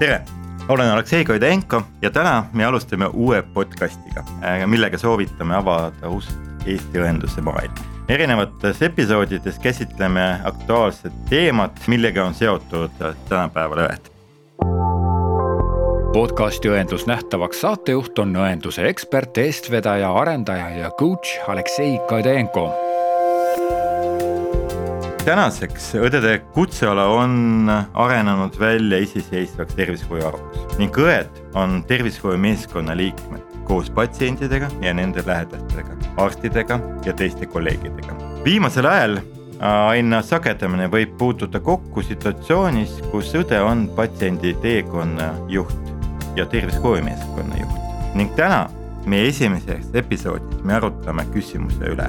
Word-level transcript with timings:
tere, 0.00 0.20
olen 0.68 0.90
Aleksei 0.90 1.24
Koidenko 1.24 1.82
ja 2.02 2.10
täna 2.10 2.44
me 2.52 2.64
alustame 2.64 3.06
uue 3.06 3.42
podcast'iga, 3.42 4.24
äh, 4.44 4.66
millega 4.66 4.98
soovitame 4.98 5.56
avada 5.56 6.08
ust 6.08 6.32
Eesti 6.66 7.02
õenduse 7.02 7.40
maailma. 7.44 7.74
erinevates 8.08 8.82
episoodides 8.82 9.58
käsitleme 9.58 10.40
aktuaalset 10.44 11.12
teemat, 11.28 11.82
millega 11.86 12.24
on 12.24 12.34
seotud 12.34 12.96
tänapäeval 13.28 13.84
õed. 13.84 14.10
podcasti 16.12 16.68
Õendus 16.68 17.06
nähtavaks 17.06 17.60
saatejuht 17.60 18.18
on 18.18 18.36
õenduse 18.36 18.88
ekspert, 18.88 19.38
eestvedaja, 19.38 20.12
arendaja 20.12 20.70
ja 20.70 20.90
coach 20.90 21.44
Aleksei 21.48 21.98
Koidenko 22.08 22.89
tänaseks 25.24 25.90
õdede 26.00 26.38
kutseala 26.54 27.04
on 27.12 27.68
arenenud 27.70 28.54
välja 28.60 29.00
iseseisvaks 29.04 29.76
tervishoiu 29.76 30.24
haruks 30.24 30.78
ning 30.80 30.96
õed 30.96 31.28
on 31.58 31.82
tervishoiu 31.88 32.38
meeskonna 32.40 32.96
liikmed 32.96 33.44
koos 33.68 33.90
patsientidega 33.94 34.70
ja 34.82 34.94
nende 34.96 35.22
lähedastega, 35.26 35.98
arstidega 36.24 36.80
ja 37.04 37.12
teiste 37.12 37.46
kolleegidega. 37.46 38.16
viimasel 38.44 38.88
ajal 38.88 39.20
aina 39.60 40.22
sagedamini 40.24 40.88
võib 40.88 41.16
puutuda 41.20 41.60
kokku 41.60 42.02
situatsioonis, 42.02 42.96
kus 43.12 43.34
õde 43.36 43.60
on 43.60 43.88
patsiendi 43.96 44.54
teekonna 44.62 45.34
juht 45.48 46.36
ja 46.36 46.46
tervishoiumeeskonna 46.46 47.60
juht 47.60 48.14
ning 48.16 48.32
täna 48.40 48.68
meie 49.06 49.28
esimeses 49.28 49.92
episoodis 49.94 50.64
me 50.64 50.80
arutame 50.80 51.28
küsimuse 51.34 51.92
üle 51.92 52.08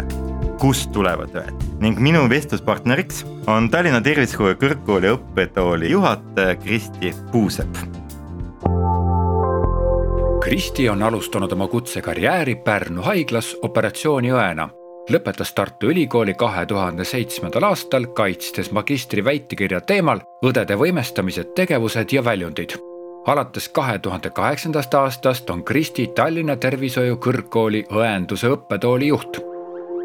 kust 0.61 0.91
tulevad 0.93 1.33
õed 1.33 1.63
ning 1.81 1.97
minu 1.97 2.21
vestluspartneriks 2.29 3.23
on 3.49 3.70
Tallinna 3.73 4.01
Tervishoiu 4.05 4.53
Kõrgkooli 4.61 5.09
õppetooli 5.09 5.89
juhataja 5.89 6.55
Kristi 6.62 7.09
Puusepp. 7.31 7.79
Kristi 10.43 10.85
on 10.89 11.01
alustanud 11.04 11.51
oma 11.57 11.67
kutsekarjääri 11.67 12.55
Pärnu 12.62 13.01
haiglas 13.01 13.55
operatsiooniõena 13.62 14.70
lõpetas 15.09 15.55
Tartu 15.57 15.89
Ülikooli 15.89 16.37
kahe 16.37 16.65
tuhande 16.70 17.05
seitsmendal 17.09 17.65
aastal, 17.71 18.05
kaitstes 18.13 18.70
magistri 18.71 19.26
väitekirja 19.26 19.82
teemal 19.82 20.21
õdede 20.45 20.77
võimestamised, 20.77 21.55
tegevused 21.57 22.13
ja 22.13 22.23
väljundid. 22.23 22.77
alates 23.27 23.70
kahe 23.70 23.99
tuhande 23.99 24.29
kaheksandast 24.29 24.93
aastast 24.93 25.49
on 25.49 25.63
Kristi 25.63 26.07
Tallinna 26.15 26.55
Tervishoiu 26.55 27.17
Kõrgkooli 27.17 27.85
õenduse 27.89 28.49
õppetooli 28.49 29.07
juht 29.07 29.51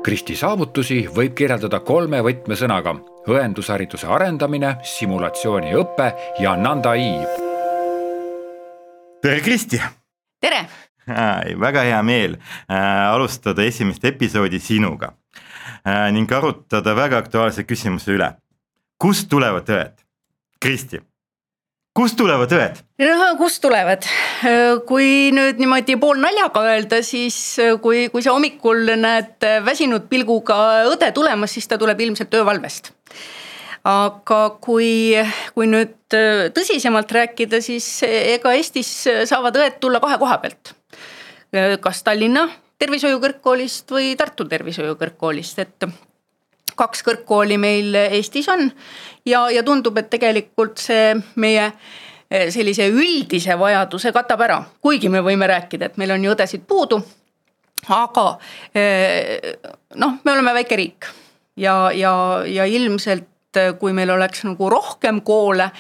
Kristi 0.07 0.37
saavutusi 0.39 1.01
võib 1.11 1.33
kirjeldada 1.35 1.81
kolme 1.83 2.21
võtmesõnaga 2.23 2.93
õendushariduse 3.27 4.07
arendamine, 4.07 4.77
simulatsiooniõpe 4.87 6.07
ja 6.39 6.53
nõnda-i. 6.61 7.09
tere, 9.23 9.41
Kristi. 9.41 9.81
tere. 10.41 10.61
väga 11.59 11.83
hea 11.89 11.99
meel 12.07 12.39
äh, 12.39 12.79
alustada 13.11 13.67
esimest 13.67 14.05
episoodi 14.05 14.62
sinuga 14.62 15.11
äh, 15.11 16.12
ning 16.15 16.31
arutada 16.33 16.95
väga 16.95 17.19
aktuaalse 17.19 17.67
küsimuse 17.67 18.15
üle. 18.15 18.31
kust 19.03 19.27
tulevad 19.29 19.67
tõed? 19.67 20.07
Kristi 20.62 21.03
kust 21.97 22.17
tulevad 22.19 22.53
õed? 22.53 22.81
no 23.03 23.29
kust 23.41 23.63
tulevad, 23.65 24.05
kui 24.89 25.31
nüüd 25.35 25.61
niimoodi 25.61 25.97
poolnaljaga 26.01 26.65
öelda, 26.73 27.01
siis 27.07 27.39
kui, 27.85 28.07
kui 28.13 28.25
sa 28.25 28.35
hommikul 28.37 28.93
näed 29.01 29.47
väsinud 29.67 30.09
pilguga 30.11 30.59
õde 30.91 31.11
tulemas, 31.17 31.57
siis 31.57 31.69
ta 31.71 31.79
tuleb 31.81 32.01
ilmselt 32.07 32.35
öövalvest. 32.37 32.93
aga 33.87 34.41
kui, 34.61 35.15
kui 35.55 35.71
nüüd 35.71 35.97
tõsisemalt 36.57 37.13
rääkida, 37.17 37.63
siis 37.65 37.89
ega 38.07 38.53
Eestis 38.59 38.93
saavad 39.31 39.57
õed 39.63 39.81
tulla 39.81 40.03
kahe 40.05 40.19
koha 40.21 40.39
pealt. 40.45 40.75
kas 41.81 42.03
Tallinna 42.05 42.49
tervishoiukõrgkoolist 42.79 43.91
või 43.91 44.12
Tartu 44.21 44.45
tervishoiukõrgkoolist, 44.45 45.65
et 45.65 45.87
kaks 46.76 47.04
kõrgkooli 47.06 47.59
meil 47.60 47.94
Eestis 48.06 48.48
on. 48.53 48.70
ja, 49.26 49.47
ja 49.50 49.62
tundub, 49.66 49.98
et 49.98 50.10
tegelikult 50.12 50.78
see 50.82 51.14
meie 51.42 51.66
eh, 52.31 52.48
sellise 52.54 52.88
üldise 52.92 53.59
vajaduse 53.59 54.12
katab 54.12 54.44
ära, 54.47 54.59
kuigi 54.81 55.10
me 55.12 55.22
võime 55.25 55.48
rääkida, 55.50 55.91
et 55.91 55.97
meil 56.00 56.16
on 56.16 56.25
ju 56.25 56.34
õdesid 56.37 56.66
puudu. 56.69 57.00
aga 57.88 58.26
eh, 58.75 59.54
noh, 59.94 60.19
me 60.25 60.32
oleme 60.32 60.54
väike 60.60 60.76
riik 60.76 61.09
ja, 61.56 61.91
ja, 61.94 62.12
ja 62.47 62.64
ilmselt 62.64 63.32
kui 63.81 63.94
meil 63.97 64.10
oleks 64.12 64.43
nagu 64.44 64.69
rohkem 64.69 65.22
koole 65.25 65.70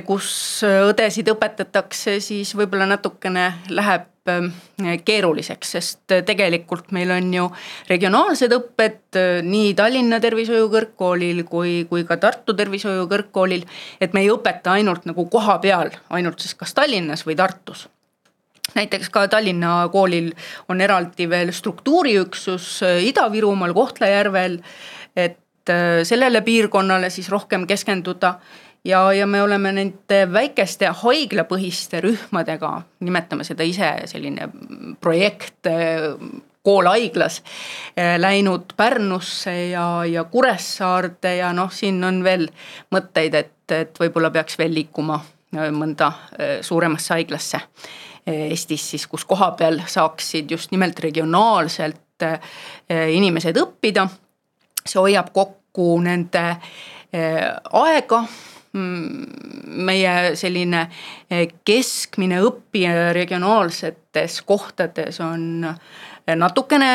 kus 0.00 0.62
õdesid 0.64 1.28
õpetatakse, 1.34 2.18
siis 2.24 2.54
võib-olla 2.56 2.86
natukene 2.88 3.44
läheb 3.68 4.30
ähm, 4.32 4.48
keeruliseks, 5.04 5.72
sest 5.76 6.14
tegelikult 6.26 6.92
meil 6.96 7.12
on 7.12 7.32
ju 7.34 7.48
regionaalsed 7.90 8.54
õpped 8.56 9.20
nii 9.46 9.72
Tallinna 9.78 10.20
Tervishoiu 10.22 10.70
Kõrgkoolil 10.72 11.44
kui, 11.48 11.82
kui 11.90 12.06
ka 12.08 12.16
Tartu 12.16 12.56
Tervishoiu 12.56 13.08
Kõrgkoolil. 13.10 13.66
et 14.00 14.14
me 14.14 14.24
ei 14.24 14.30
õpeta 14.32 14.78
ainult 14.78 15.04
nagu 15.10 15.26
koha 15.28 15.58
peal, 15.58 15.92
ainult 16.10 16.40
siis 16.40 16.54
kas 16.54 16.74
Tallinnas 16.74 17.26
või 17.26 17.36
Tartus 17.36 17.88
näiteks 18.74 19.10
ka 19.12 19.26
Tallinna 19.28 19.88
koolil 19.92 20.32
on 20.68 20.80
eraldi 20.80 21.28
veel 21.28 21.52
struktuuriüksus 21.52 22.80
Ida-Virumaal, 23.10 23.74
Kohtla-Järvel. 23.74 24.58
et 25.16 25.38
sellele 26.02 26.40
piirkonnale 26.40 27.10
siis 27.10 27.28
rohkem 27.30 27.66
keskenduda 27.66 28.34
ja, 28.84 29.12
ja 29.12 29.26
me 29.26 29.42
oleme 29.42 29.72
nende 29.72 30.22
väikeste 30.32 30.90
haiglapõhiste 31.02 32.00
rühmadega, 32.04 32.82
nimetame 33.00 33.44
seda 33.44 33.66
ise 33.66 33.92
selline 34.10 34.48
projekt 35.00 35.68
kool 36.62 36.86
haiglas 36.86 37.42
eh, 37.96 38.18
läinud 38.20 38.72
Pärnusse 38.76 39.68
ja, 39.70 40.04
ja 40.04 40.24
Kuressaarde 40.24 41.36
ja 41.36 41.52
noh, 41.52 41.70
siin 41.72 42.04
on 42.04 42.22
veel 42.24 42.46
mõtteid, 42.94 43.34
et, 43.34 43.74
et 43.74 44.00
võib-olla 44.00 44.30
peaks 44.30 44.58
veel 44.58 44.74
liikuma 44.74 45.18
eh, 45.18 45.70
mõnda 45.74 46.12
eh, 46.38 46.56
suuremasse 46.62 47.14
haiglasse 47.16 47.62
Eestis 48.22 48.84
siis, 48.92 49.08
kus 49.10 49.24
kohapeal 49.26 49.80
saaksid 49.90 50.52
just 50.54 50.70
nimelt 50.70 51.00
regionaalselt 51.02 52.22
inimesed 52.86 53.56
õppida. 53.58 54.04
see 54.86 55.00
hoiab 55.00 55.32
kokku 55.34 55.96
nende 56.04 56.44
aega 57.10 58.20
meie 58.72 60.32
selline 60.38 60.86
eh, 61.30 61.48
keskmine 61.64 62.40
õppija 62.44 63.12
regionaalsetes 63.12 64.40
kohtades 64.48 65.20
on 65.20 65.66
eh, 65.68 66.36
natukene 66.36 66.92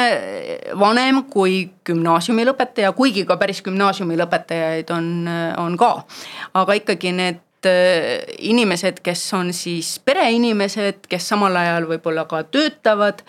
vanem 0.79 1.23
kui 1.29 1.67
gümnaasiumi 1.85 2.47
lõpetaja, 2.49 2.93
kuigi 2.97 3.27
ka 3.29 3.37
päris 3.37 3.61
gümnaasiumi 3.65 4.17
lõpetajaid 4.17 4.93
on, 4.95 5.11
eh, 5.29 5.51
on 5.61 5.77
ka. 5.77 5.91
aga 6.53 6.79
ikkagi 6.81 7.13
need 7.13 7.43
inimesed, 7.67 9.01
kes 9.03 9.21
on 9.33 9.49
siis 9.53 9.97
pereinimesed, 10.05 11.07
kes 11.09 11.25
samal 11.33 11.55
ajal 11.57 11.87
võib-olla 11.89 12.23
ka 12.29 12.43
töötavad 12.53 13.23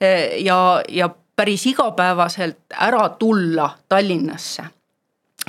ja, 0.00 0.56
ja 0.88 1.08
päris 1.36 1.66
igapäevaselt 1.70 2.74
ära 2.88 3.04
tulla 3.20 3.68
Tallinnasse 3.88 4.64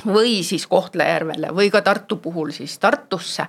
või 0.06 0.42
siis 0.42 0.66
Kohtla-Järvele 0.66 1.54
või 1.54 1.70
ka 1.70 1.82
Tartu 1.82 2.16
puhul 2.16 2.50
siis 2.50 2.78
Tartusse. 2.78 3.46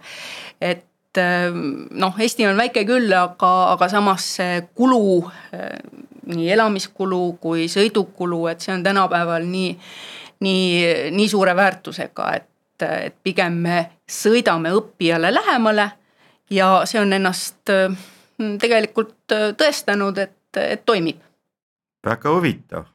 et 0.62 1.18
ähm, 1.18 1.88
noh, 1.92 2.16
Eesti 2.20 2.48
on 2.48 2.58
väike 2.58 2.86
küll, 2.86 3.14
aga, 3.14 3.72
aga 3.74 3.90
samas 3.90 4.26
see 4.36 4.62
kulu, 4.74 5.32
äh, 5.54 5.78
nii 6.26 6.52
elamiskulu 6.52 7.38
kui 7.42 7.68
sõidukulu, 7.70 8.48
et 8.48 8.62
see 8.62 8.74
on 8.74 8.84
tänapäeval 8.84 9.46
nii, 9.46 9.78
nii, 10.40 11.12
nii 11.12 11.30
suure 11.30 11.56
väärtusega, 11.56 12.34
et, 12.36 12.86
et 12.90 13.16
pigem 13.24 13.54
me 13.54 13.80
sõidame 14.10 14.74
õppijale 14.74 15.34
lähemale. 15.34 15.92
ja 16.50 16.82
see 16.86 17.02
on 17.02 17.14
ennast 17.14 17.70
äh, 17.70 17.94
tegelikult 18.60 19.32
äh, 19.32 19.52
tõestanud, 19.54 20.18
et, 20.18 20.58
et 20.58 20.86
toimib. 20.86 21.22
väga 22.06 22.30
huvitav, 22.34 22.86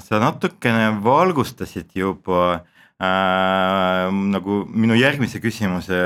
sa 0.00 0.18
natukene 0.18 1.02
valgustasid 1.04 1.90
juba 1.94 2.64
äh, 3.04 4.08
nagu 4.34 4.62
minu 4.72 4.96
järgmise 4.98 5.40
küsimuse 5.42 6.00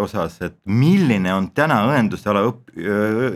osas, 0.00 0.40
et 0.46 0.58
milline 0.64 1.32
on 1.34 1.50
täna 1.56 1.82
õendusala 1.90 2.44
õpp-, 2.48 2.74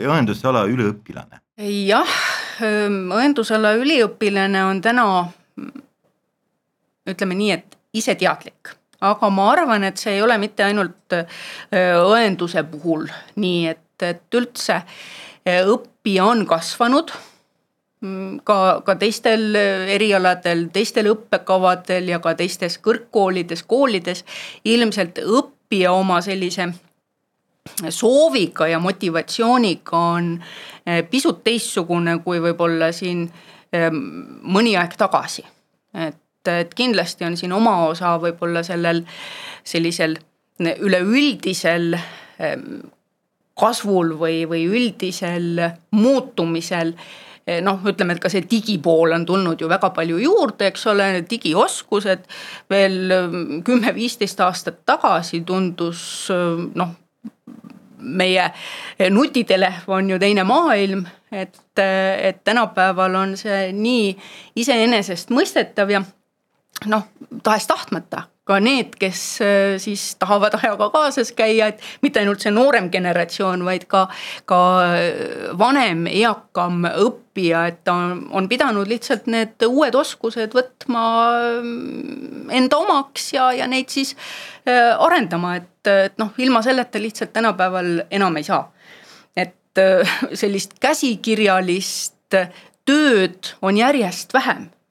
õendusala 0.08 0.66
üliõpilane? 0.72 1.42
jah, 1.62 2.18
ähm, 2.64 3.12
õendusala 3.14 3.76
üliõpilane 3.78 4.64
on 4.66 4.80
täna 4.82 5.06
ütleme 7.06 7.36
nii, 7.36 7.50
et 7.58 7.76
iseteadlik 7.98 8.72
aga 9.02 9.30
ma 9.34 9.48
arvan, 9.52 9.84
et 9.86 10.00
see 10.00 10.16
ei 10.16 10.22
ole 10.22 10.38
mitte 10.42 10.64
ainult 10.66 11.16
äh, 11.16 11.26
õenduse 11.98 12.64
puhul 12.70 13.08
nii, 13.42 13.66
et, 13.74 14.06
et 14.06 14.38
üldse 14.38 14.78
äh, 14.82 15.62
õppija 15.66 16.26
on 16.30 16.46
kasvanud 16.48 17.12
ka, 18.44 18.56
ka 18.86 18.94
teistel 18.98 19.52
äh, 19.58 19.90
erialadel, 19.94 20.66
teistel 20.74 21.10
õppekavadel 21.12 22.10
ja 22.12 22.20
ka 22.22 22.34
teistes 22.38 22.78
kõrgkoolides, 22.82 23.64
koolides 23.68 24.24
ilmselt 24.64 25.22
õppija 25.22 25.92
oma 25.94 26.20
sellise 26.24 26.72
sooviga 27.88 28.66
ja 28.66 28.80
motivatsiooniga 28.82 29.98
on 30.16 30.32
pisut 31.10 31.44
teistsugune 31.46 32.16
kui 32.24 32.40
võib-olla 32.42 32.88
siin 32.92 33.28
mõni 34.42 34.72
aeg 34.76 34.96
tagasi. 34.98 35.44
et, 35.94 36.48
et 36.50 36.74
kindlasti 36.74 37.24
on 37.24 37.36
siin 37.38 37.54
oma 37.54 37.76
osa 37.86 38.16
võib-olla 38.18 38.64
sellel 38.66 39.04
sellisel 39.62 40.18
üleüldisel 40.58 41.94
kasvul 43.58 44.14
või, 44.18 44.42
või 44.48 44.64
üldisel 44.66 45.60
muutumisel 45.90 46.94
noh, 47.62 47.80
ütleme, 47.90 48.14
et 48.14 48.22
ka 48.22 48.30
see 48.30 48.44
digipool 48.48 49.14
on 49.16 49.26
tulnud 49.26 49.60
ju 49.60 49.68
väga 49.70 49.90
palju 49.94 50.20
juurde, 50.22 50.68
eks 50.70 50.86
ole, 50.92 51.08
digioskused. 51.28 52.26
veel 52.70 52.98
mm, 53.18 53.62
kümme-viisteist 53.66 54.40
aastat 54.40 54.82
tagasi 54.86 55.42
tundus 55.46 56.30
noh, 56.74 56.94
meie 58.02 58.48
nutitelefon 59.10 60.10
ju 60.10 60.18
teine 60.18 60.44
maailm, 60.44 61.06
et, 61.32 61.58
et 61.78 62.44
tänapäeval 62.44 63.14
on 63.14 63.36
see 63.38 63.70
nii 63.72 64.10
iseenesestmõistetav 64.62 65.90
ja 65.90 66.02
noh, 66.90 67.08
tahes-tahtmata 67.42 68.26
ka 68.48 68.58
need, 68.58 68.96
kes 68.98 69.20
äh, 69.44 69.76
siis 69.78 70.16
tahavad 70.18 70.56
ajaga 70.58 70.88
kaasas 70.90 71.30
käia, 71.38 71.68
et 71.70 71.82
mitte 72.02 72.18
ainult 72.22 72.42
see 72.42 72.50
noorem 72.54 72.88
generatsioon, 72.90 73.62
vaid 73.66 73.86
ka, 73.90 74.08
ka 74.50 74.58
äh, 74.82 75.52
vanem, 75.58 76.08
eakam 76.10 76.82
õppija, 76.90 77.62
et 77.70 77.78
ta 77.86 77.94
on, 78.34 78.48
pidanud 78.50 78.90
lihtsalt 78.90 79.30
need 79.30 79.62
uued 79.68 79.94
oskused 79.98 80.58
võtma 80.58 81.04
mm, 81.62 82.50
enda 82.58 82.82
omaks 82.82 83.30
ja, 83.36 83.52
ja 83.54 83.70
neid 83.70 83.94
siis 83.94 84.16
äh, 84.66 84.90
arendama, 84.98 85.56
et, 85.62 85.94
et 86.10 86.18
noh, 86.18 86.34
ilma 86.42 86.64
selleta 86.66 86.98
lihtsalt 87.02 87.34
tänapäeval 87.36 88.08
enam 88.10 88.42
ei 88.42 88.50
saa. 88.50 88.66
et 89.36 89.80
sellist 90.42 90.74
käsikirjalist 90.82 92.42
tööd 92.84 93.54
on 93.62 93.78
järjest 93.78 94.34
vähem 94.34 94.66
Äh, 94.66 94.81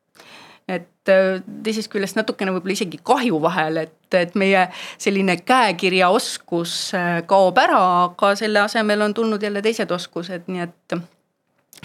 teisest 1.06 1.89
küljest 1.92 2.18
natukene 2.18 2.53
võib-olla 2.53 2.75
isegi 2.75 3.00
kahju 3.03 3.39
vahel, 3.42 3.81
et, 3.86 4.13
et 4.18 4.36
meie 4.38 4.68
selline 5.01 5.38
käekirjaoskus 5.45 6.75
äh, 6.98 7.09
kaob 7.30 7.57
ära, 7.62 7.81
aga 8.06 8.36
selle 8.39 8.62
asemel 8.65 9.07
on 9.07 9.15
tulnud 9.18 9.44
jälle 9.44 9.63
teised 9.65 9.92
oskused, 9.92 10.48
nii 10.48 10.68
et. 10.68 10.98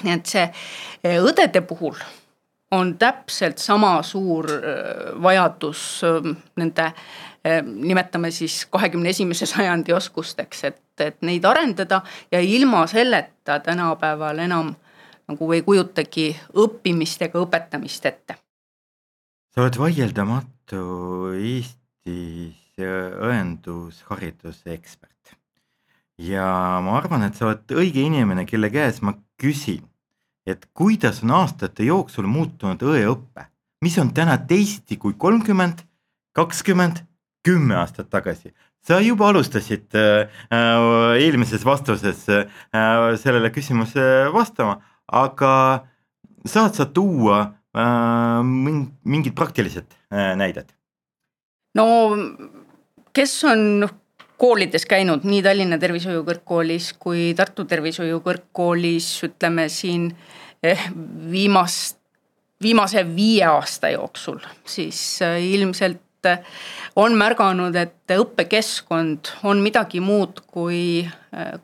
nii 0.05 0.13
et 0.13 0.29
see 0.29 0.45
äh, 0.45 1.19
õdede 1.23 1.65
puhul 1.67 1.97
on 2.77 2.97
täpselt 2.99 3.63
sama 3.63 4.01
suur 4.03 4.49
vajadus 5.23 6.03
nende 6.59 6.89
nimetame 7.63 8.33
siis 8.35 8.65
kahekümne 8.67 9.13
esimese 9.15 9.47
sajandi 9.55 9.95
oskusteks, 9.95 10.65
et, 10.65 10.83
et 11.01 11.23
neid 11.23 11.45
arendada 11.47 12.03
ja 12.33 12.41
ilma 12.41 12.87
selleta 12.91 13.61
tänapäeval 13.63 14.43
enam 14.49 14.75
nagu 15.29 15.53
ei 15.53 15.63
kujutagi 15.63 16.27
õppimist 16.59 17.23
ega 17.23 17.39
õpetamist 17.43 18.11
ette 18.11 18.37
sa 19.57 19.65
oled 19.65 19.77
vaieldamatu 19.81 20.79
Eestis 21.33 22.77
õendushariduse 22.77 24.75
ekspert. 24.75 25.33
ja 26.21 26.45
ma 26.85 26.99
arvan, 26.99 27.25
et 27.25 27.41
sa 27.41 27.49
oled 27.49 27.73
õige 27.73 28.05
inimene, 28.05 28.45
kelle 28.45 28.69
käes 28.69 29.01
ma 29.01 29.15
küsin, 29.41 29.81
et 30.45 30.69
kuidas 30.77 31.23
on 31.25 31.33
aastate 31.41 31.89
jooksul 31.89 32.29
muutunud 32.29 32.85
õeõpe, 32.85 33.49
mis 33.81 33.97
on 33.97 34.13
täna 34.13 34.37
teisiti 34.37 35.01
kui 35.01 35.17
kolmkümmend, 35.17 35.81
kakskümmend, 36.37 37.01
kümme 37.41 37.81
aastat 37.81 38.13
tagasi 38.13 38.53
sa 38.85 39.01
juba 39.01 39.31
alustasid 39.33 39.89
äh, 39.97 40.29
äh 40.53 41.17
eelmises 41.25 41.65
vastuses 41.65 42.29
äh, 42.29 42.45
sellele 43.17 43.49
küsimusele 43.57 44.29
vastama, 44.37 44.83
aga 45.09 45.87
saad 46.45 46.77
sa 46.77 46.85
tuua 46.85 47.57
Äh, 47.66 47.66
mingid 47.77 49.35
praktilised 49.37 49.87
äh, 50.13 50.35
näited? 50.37 50.73
no 51.75 51.87
kes 53.13 53.37
on 53.45 53.89
koolides 54.41 54.87
käinud 54.89 55.25
nii 55.29 55.43
Tallinna 55.45 55.79
Tervishoiu 55.81 56.25
Kõrgkoolis 56.25 56.93
kui 57.01 57.31
Tartu 57.37 57.65
Tervishoiu 57.69 58.21
Kõrgkoolis, 58.25 59.11
ütleme 59.29 59.69
siin 59.73 60.11
eh, 60.63 60.89
viimast, 61.31 61.99
viimase 62.63 63.05
viie 63.09 63.45
aasta 63.49 63.93
jooksul, 63.93 64.41
siis 64.65 65.23
äh, 65.25 65.41
ilmselt 65.57 66.03
on 66.97 67.15
märganud, 67.15 67.77
et 67.79 68.11
õppekeskkond 68.11 69.29
on 69.47 69.61
midagi 69.63 70.01
muud, 70.03 70.41
kui, 70.51 71.05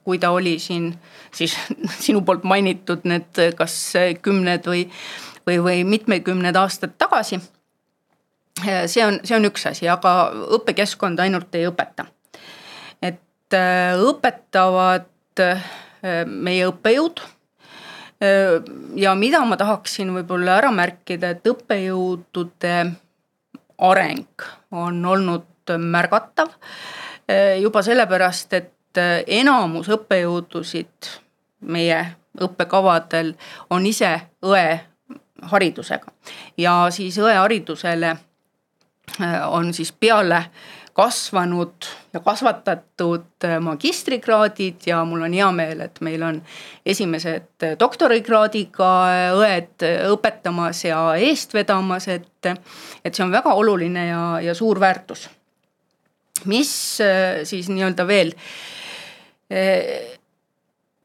kui 0.04 0.20
ta 0.22 0.30
oli 0.30 0.52
siin 0.62 0.92
siis 1.34 1.56
sinu 2.04 2.20
poolt 2.22 2.44
mainitud 2.46 3.02
need 3.08 3.40
kas 3.58 3.74
kümned 4.22 4.68
või 4.70 4.84
või, 5.46 5.58
või 5.62 5.84
mitmekümned 5.84 6.56
aastad 6.56 6.96
tagasi. 6.98 7.40
see 8.86 9.04
on, 9.04 9.20
see 9.24 9.36
on 9.36 9.48
üks 9.48 9.66
asi, 9.66 9.88
aga 9.88 10.32
õppekeskkond 10.58 11.20
ainult 11.20 11.54
ei 11.54 11.66
õpeta. 11.68 12.06
et 13.02 13.54
äh, 13.54 13.94
õpetavad 13.98 15.40
äh, 15.40 15.64
meie 16.26 16.66
õppejõud. 16.70 17.22
Äh, 18.22 18.62
ja 18.96 19.14
mida 19.14 19.44
ma 19.44 19.56
tahaksin 19.56 20.12
võib-olla 20.14 20.58
ära 20.60 20.70
märkida, 20.70 21.30
et 21.30 21.46
õppejõudude 21.46 22.76
areng 23.78 24.50
on 24.70 25.04
olnud 25.04 25.48
märgatav 25.78 26.50
juba 27.62 27.80
sellepärast, 27.86 28.52
et 28.52 28.98
enamus 29.30 29.88
õppejõudusid 29.94 31.08
meie 31.70 32.00
õppekavadel 32.40 33.34
on 33.70 33.86
ise 33.86 34.10
õe 34.44 34.80
haridusega. 35.42 36.12
ja 36.56 36.86
siis 36.90 37.18
õeharidusele 37.18 38.10
äh, 39.20 39.34
on 39.48 39.74
siis 39.74 39.92
peale 39.92 40.44
kasvanud 40.92 41.88
ja 42.12 42.20
kasvatatud 42.20 43.44
äh, 43.44 43.58
magistrikraadid 43.60 44.86
ja 44.86 45.04
mul 45.04 45.24
on 45.26 45.32
hea 45.32 45.50
meel, 45.52 45.80
et 45.80 46.00
meil 46.00 46.22
on 46.22 46.40
esimesed 46.86 47.64
äh, 47.64 47.76
doktorikraadiga 47.80 48.90
õed 49.38 49.86
õpetamas 50.12 50.84
ja 50.86 51.04
eest 51.16 51.54
vedamas, 51.54 52.08
et, 52.08 52.50
et 53.04 53.14
see 53.14 53.24
on 53.24 53.32
väga 53.32 53.54
oluline 53.54 54.06
ja, 54.08 54.24
ja 54.40 54.54
suur 54.54 54.80
väärtus. 54.80 55.28
mis 56.44 56.98
siis 57.46 57.68
nii-öelda 57.70 58.06
veel 58.06 58.32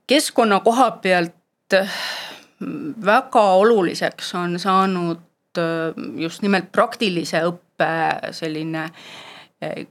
keskkonna 0.08 0.60
koha 0.66 0.92
pealt 1.04 1.76
väga 3.06 3.42
oluliseks 3.42 4.36
on 4.36 4.60
saanud 4.60 5.18
äh, 5.58 5.94
just 6.16 6.42
nimelt 6.42 6.72
praktilise 6.72 7.42
õppe 7.46 8.32
selline 8.32 8.84
äh, 9.64 9.86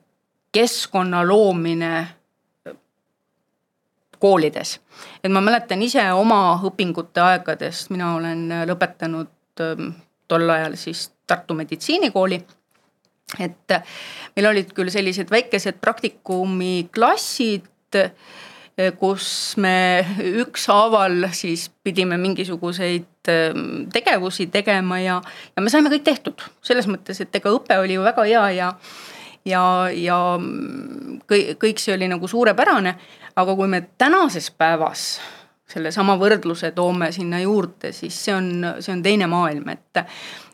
keskkonna 0.53 1.23
loomine 1.27 1.93
äh, 1.99 2.77
koolides. 4.19 4.81
et 5.25 5.31
ma 5.33 5.41
mäletan 5.41 5.83
ise 5.83 6.03
oma 6.13 6.59
õpingute 6.65 7.23
aegadest, 7.23 7.91
mina 7.91 8.15
olen 8.17 8.49
lõpetanud 8.67 9.33
tol 10.29 10.51
ajal 10.51 10.77
siis 10.77 11.11
Tartu 11.27 11.55
meditsiinikooli. 11.59 12.37
et 13.43 13.73
meil 14.37 14.47
olid 14.47 14.71
küll 14.75 14.91
sellised 14.91 15.31
väikesed 15.31 15.81
praktikumi 15.81 16.89
klassid 16.95 17.67
kus 19.01 19.57
me 19.57 20.05
ükshaaval 20.21 21.31
siis 21.33 21.71
pidime 21.85 22.19
mingisuguseid 22.21 23.31
ehm, 23.33 23.87
tegevusi 23.93 24.47
tegema 24.53 24.99
ja, 25.01 25.21
ja 25.57 25.63
me 25.65 25.73
saime 25.73 25.89
kõik 25.93 26.05
tehtud. 26.05 26.45
selles 26.63 26.89
mõttes, 26.91 27.21
et 27.21 27.37
ega 27.41 27.55
õpe 27.57 27.79
oli 27.81 27.97
ju 27.97 28.05
väga 28.05 28.27
hea 28.29 28.45
ja, 28.53 28.69
ja, 29.49 29.63
ja 29.97 30.19
kõik, 31.33 31.57
kõik 31.63 31.81
see 31.81 31.97
oli 31.97 32.11
nagu 32.13 32.29
suurepärane. 32.29 32.95
aga 33.37 33.57
kui 33.57 33.69
me 33.69 33.81
tänases 33.99 34.51
päevas 34.51 35.21
sellesama 35.67 36.19
võrdluse 36.21 36.71
toome 36.77 37.11
sinna 37.13 37.41
juurde, 37.41 37.93
siis 37.93 38.17
see 38.25 38.35
on, 38.35 38.51
see 38.81 38.93
on 38.93 39.03
teine 39.03 39.27
maailm, 39.27 39.69
et, 39.73 40.05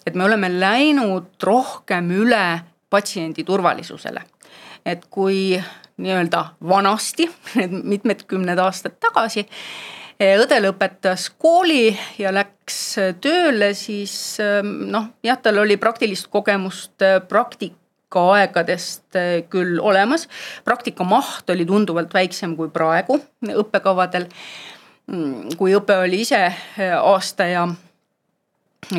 et 0.06 0.14
me 0.14 0.24
oleme 0.24 0.48
läinud 0.48 1.42
rohkem 1.42 2.10
üle 2.22 2.46
patsiendi 2.90 3.44
turvalisusele. 3.44 4.22
et 4.86 5.04
kui 5.10 5.58
nii-öelda 6.00 6.44
vanasti, 6.68 7.28
mitmed 7.92 8.24
kümned 8.26 8.58
aastad 8.58 8.96
tagasi. 9.00 9.46
õde 10.22 10.58
lõpetas 10.62 11.30
kooli 11.38 11.90
ja 12.18 12.30
läks 12.34 12.96
tööle, 13.20 13.72
siis 13.74 14.38
noh, 14.62 15.08
jah, 15.24 15.38
tal 15.42 15.58
oli 15.64 15.76
praktilist 15.76 16.28
kogemust 16.30 17.02
praktikaaegadest 17.28 19.18
küll 19.50 19.80
olemas. 19.80 20.28
praktika 20.64 21.04
maht 21.04 21.50
oli 21.50 21.66
tunduvalt 21.66 22.14
väiksem 22.14 22.56
kui 22.56 22.70
praegu 22.70 23.20
õppekavadel. 23.42 24.28
kui 25.58 25.74
õpe 25.74 25.96
oli 26.04 26.20
ise 26.22 26.44
aasta 27.00 27.46
ja 27.50 27.66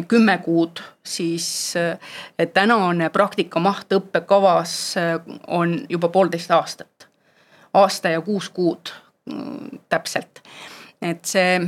kümme 0.08 0.38
kuud, 0.38 0.80
siis 1.04 1.74
tänane 2.54 3.10
praktika 3.10 3.60
maht 3.60 3.92
õppekavas 3.94 4.76
on 5.48 5.76
juba 5.90 6.10
poolteist 6.10 6.52
aastat. 6.52 7.08
aasta 7.74 8.10
ja 8.10 8.22
kuus 8.22 8.50
kuud 8.50 8.94
mm, 9.26 9.80
täpselt. 9.90 10.42
et 11.02 11.26
see, 11.26 11.60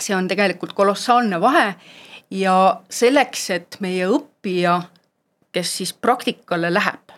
see 0.00 0.16
on 0.16 0.28
tegelikult 0.28 0.72
kolossaalne 0.72 1.40
vahe 1.40 1.74
ja 2.30 2.80
selleks, 2.90 3.50
et 3.50 3.76
meie 3.80 4.08
õppija, 4.08 4.80
kes 5.52 5.76
siis 5.78 5.92
praktikale 5.92 6.72
läheb, 6.74 7.14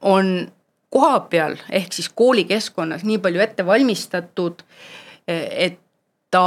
on 0.00 0.52
kohapeal 0.90 1.56
ehk 1.70 1.92
siis 1.92 2.08
koolikeskkonnas 2.14 3.04
nii 3.04 3.18
palju 3.18 3.42
ette 3.42 3.66
valmistatud, 3.66 4.62
et 5.26 5.80
ta 6.30 6.46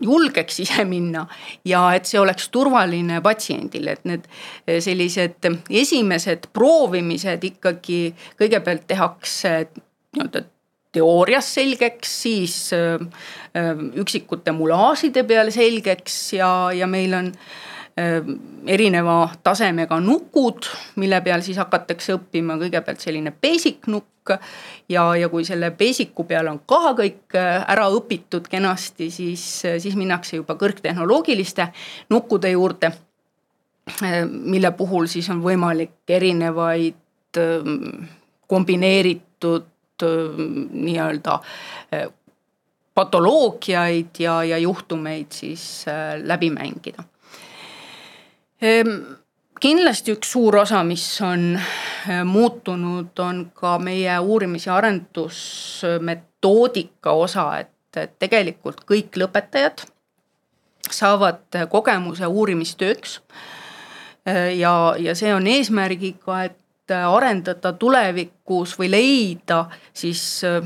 julgeks 0.00 0.60
ise 0.60 0.84
minna 0.88 1.24
ja 1.64 1.88
et 1.96 2.08
see 2.08 2.20
oleks 2.20 2.50
turvaline 2.52 3.20
patsiendile, 3.24 3.96
et 3.96 4.04
need 4.08 4.26
eh, 4.66 4.80
sellised 4.84 5.48
esimesed 5.70 6.50
proovimised 6.56 7.46
ikkagi 7.50 8.00
kõigepealt 8.40 8.86
tehakse 8.90 9.54
nii-öelda 10.16 10.44
teoorias 10.96 11.48
selgeks, 11.58 12.12
siis 12.22 12.56
äh, 12.72 13.00
üksikute 14.00 14.52
mulaažide 14.56 15.26
peal 15.28 15.50
selgeks 15.52 16.20
ja, 16.38 16.50
ja 16.72 16.88
meil 16.88 17.16
on 17.18 17.32
äh, 17.32 17.75
erineva 17.96 19.30
tasemega 19.42 19.96
nukud, 20.04 20.68
mille 21.00 21.20
peal 21.24 21.40
siis 21.44 21.56
hakatakse 21.56 22.12
õppima, 22.18 22.58
kõigepealt 22.60 23.00
selline 23.00 23.32
basic 23.32 23.88
nukk. 23.88 24.12
ja, 24.90 25.02
ja 25.14 25.28
kui 25.30 25.44
selle 25.46 25.68
basic'u 25.70 26.24
peal 26.26 26.48
on 26.50 26.58
ka 26.66 26.96
kõik 26.98 27.36
äh, 27.38 27.62
ära 27.70 27.84
õpitud 27.94 28.48
kenasti, 28.50 29.06
siis, 29.14 29.44
äh, 29.64 29.76
siis 29.78 29.94
minnakse 29.94 30.36
juba 30.36 30.56
kõrgtehnoloogiliste 30.58 31.68
nukkude 32.10 32.50
juurde. 32.50 32.90
Ehm, 34.02 34.34
mille 34.50 34.72
puhul 34.74 35.06
siis 35.06 35.30
on 35.30 35.44
võimalik 35.44 36.10
erinevaid 36.10 37.38
ähm, 37.38 38.10
kombineeritud 38.50 39.70
nii-öelda 40.02 41.38
äh, 41.94 42.08
patoloogiaid 42.94 44.18
ja, 44.18 44.40
ja 44.44 44.58
juhtumeid 44.58 45.30
siis 45.30 45.86
läbi 46.26 46.50
mängida 46.50 47.06
Ehm, 47.06 47.15
kindlasti 49.60 50.14
üks 50.16 50.32
suur 50.32 50.56
osa, 50.62 50.80
mis 50.84 51.20
on 51.24 51.56
eh, 51.56 51.62
muutunud, 52.24 53.18
on 53.18 53.50
ka 53.54 53.78
meie 53.78 54.18
uurimis- 54.18 54.66
ja 54.66 54.76
arendusmetoodika 54.76 57.12
osa, 57.12 57.58
et, 57.58 57.70
et 57.96 58.18
tegelikult 58.18 58.80
kõik 58.88 59.16
lõpetajad 59.16 59.80
saavad 60.90 61.40
kogemuse 61.70 62.26
uurimistööks. 62.26 63.20
Eh, 64.26 64.58
ja, 64.58 64.94
ja 64.98 65.14
see 65.14 65.34
on 65.34 65.46
eesmärgiga, 65.46 66.44
et 66.44 66.56
arendada 66.96 67.72
tulevikus 67.72 68.78
või 68.78 68.90
leida 68.92 69.64
siis 69.94 70.44
eh, 70.46 70.62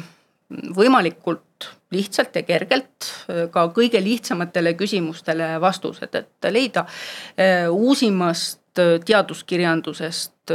võimalikult 0.76 1.79
lihtsalt 1.90 2.36
ja 2.36 2.42
kergelt 2.42 3.06
äh, 3.06 3.48
ka 3.50 3.66
kõige 3.74 4.02
lihtsamatele 4.04 4.74
küsimustele 4.78 5.52
vastused, 5.60 6.14
et 6.14 6.50
leida 6.52 6.86
äh, 6.86 7.66
uusimast 7.70 8.78
äh, 8.78 8.98
teaduskirjandusest 9.04 10.54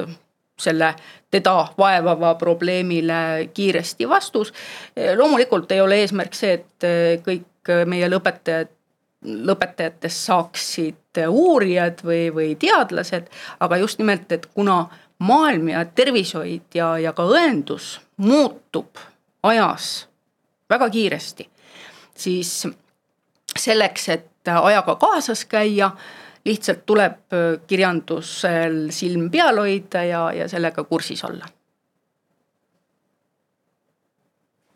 selle 0.59 0.93
teda 1.31 1.67
vaevava 1.77 2.35
probleemile 2.39 3.49
kiiresti 3.53 4.07
vastus. 4.09 4.53
loomulikult 5.15 5.71
ei 5.71 5.81
ole 5.81 5.97
eesmärk 5.99 6.33
see, 6.33 6.53
et 6.53 6.85
kõik 7.25 7.71
meie 7.91 8.07
lõpetajad, 8.07 8.71
lõpetajatest 9.49 10.29
saaksid 10.29 11.19
uurijad 11.27 11.99
või, 12.07 12.29
või 12.31 12.55
teadlased, 12.55 13.27
aga 13.59 13.81
just 13.83 13.99
nimelt, 13.99 14.31
et 14.31 14.47
kuna 14.53 14.85
maailm 15.19 15.73
ja 15.75 15.83
tervishoid 15.85 16.79
ja, 16.79 16.93
ja 17.03 17.11
ka 17.11 17.27
õendus 17.27 17.97
muutub 18.15 18.95
ajas 19.43 20.05
väga 20.69 20.89
kiiresti, 20.89 21.50
siis 22.15 22.67
selleks, 23.55 24.10
et 24.10 24.53
ajaga 24.53 24.95
kaasas 25.01 25.45
käia, 25.50 25.91
lihtsalt 26.45 26.86
tuleb 26.86 27.36
kirjandusel 27.67 28.91
silm 28.93 29.29
peal 29.34 29.57
hoida 29.57 30.03
ja, 30.05 30.25
ja 30.34 30.50
sellega 30.50 30.84
kursis 30.86 31.24
olla 31.25 31.48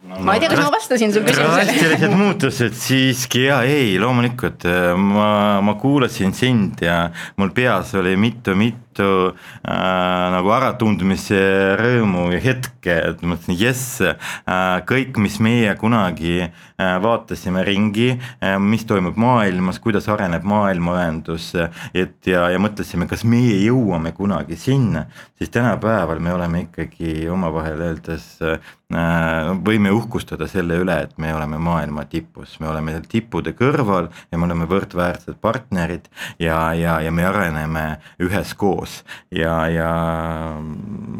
no,. 0.01 0.17
ma 0.25 0.33
ei 0.33 0.41
tea, 0.41 0.49
kas 0.49 0.63
ma 0.63 0.71
vastasin 0.73 1.13
su 1.13 1.21
küsimusele. 1.25 1.67
drastilised 1.67 2.15
muutused 2.17 2.73
siiski 2.73 3.45
ja 3.45 3.61
ei, 3.67 3.99
loomulikult 4.01 4.65
ma, 4.97 5.29
ma 5.61 5.77
kuulasin 5.77 6.33
sind 6.33 6.81
ja 6.85 7.03
mul 7.37 7.53
peas 7.53 7.93
oli 7.99 8.15
mitu-mitu 8.17 8.88
mitu 8.99 9.33
äh, 9.63 10.31
nagu 10.33 10.51
äratundmise 10.51 11.39
rõõmu 11.79 12.29
ja 12.33 12.39
hetke, 12.43 12.95
et 13.11 13.21
mõtlesin 13.23 13.57
jess 13.59 14.01
äh,, 14.03 14.81
kõik, 14.87 15.17
mis 15.21 15.39
meie 15.39 15.73
kunagi 15.79 16.41
äh, 16.43 16.97
vaatasime 17.03 17.63
ringi 17.63 18.11
äh,, 18.15 18.57
mis 18.59 18.85
toimub 18.85 19.17
maailmas, 19.19 19.79
kuidas 19.79 20.09
areneb 20.09 20.43
maailmaühendus, 20.43 21.53
et 21.93 22.27
ja, 22.27 22.49
ja 22.51 22.59
mõtlesime, 22.59 23.07
kas 23.07 23.23
meie 23.23 23.59
jõuame 23.63 24.11
kunagi 24.17 24.59
sinna, 24.59 25.07
siis 25.37 25.49
tänapäeval 25.49 26.19
me 26.19 26.33
oleme 26.33 26.65
ikkagi 26.67 27.29
omavahel 27.31 27.87
öeldes 27.89 28.27
äh, 28.43 28.59
võime 28.89 29.91
uhkustada 29.93 30.47
selle 30.49 30.79
üle, 30.81 30.95
et 31.05 31.17
me 31.21 31.29
oleme 31.35 31.59
maailma 31.61 32.07
tipus, 32.09 32.55
me 32.59 32.71
oleme 32.71 32.95
tippude 33.05 33.53
kõrval 33.53 34.09
ja 34.31 34.37
me 34.37 34.47
oleme 34.47 34.65
võrdväärsed 34.69 35.37
partnerid 35.41 36.07
ja, 36.41 36.73
ja, 36.73 36.97
ja 37.05 37.11
me 37.13 37.27
areneme 37.29 37.83
üheskoos 38.25 38.88
koos 38.89 39.03
ja, 39.31 39.67
ja 39.69 40.57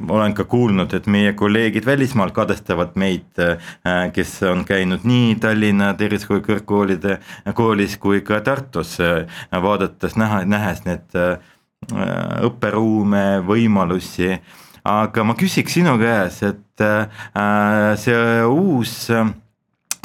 olen 0.10 0.34
ka 0.34 0.44
kuulnud, 0.44 0.94
et 0.94 1.08
meie 1.08 1.34
kolleegid 1.34 1.86
välismaal 1.86 2.32
kadestavad 2.32 2.96
meid, 2.96 3.38
äh, 3.40 4.12
kes 4.14 4.42
on 4.44 4.66
käinud 4.66 5.06
nii 5.06 5.36
Tallinna 5.40 5.94
Tervishoiu 5.94 6.42
Kõrgkoolide 6.42 7.20
koolis 7.54 7.98
kui 7.98 8.22
ka 8.22 8.42
Tartus, 8.42 9.00
äh, 9.00 9.28
vaadates, 9.52 10.16
näha, 10.18 10.44
nähes 10.46 10.84
need 10.86 11.16
äh, 11.16 11.38
õpperuume, 12.44 13.42
võimalusi. 13.46 14.40
Aga 14.84 15.24
ma 15.24 15.36
küsiks 15.36 15.74
sinu 15.76 15.98
käes, 16.00 16.40
et 16.44 16.84
see 18.00 18.44
uus 18.48 18.94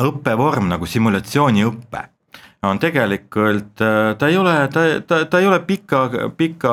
õppevorm 0.02 0.66
nagu 0.68 0.86
simulatsiooniõpe 0.86 2.02
on 2.68 2.78
tegelikult, 2.82 3.80
äh, 3.80 4.14
ta 4.18 4.28
ei 4.28 4.36
ole, 4.38 4.54
ta, 4.72 4.84
ta, 5.06 5.24
ta 5.30 5.40
ei 5.40 5.46
ole 5.46 5.60
pikka, 5.66 6.04
pikka 6.36 6.72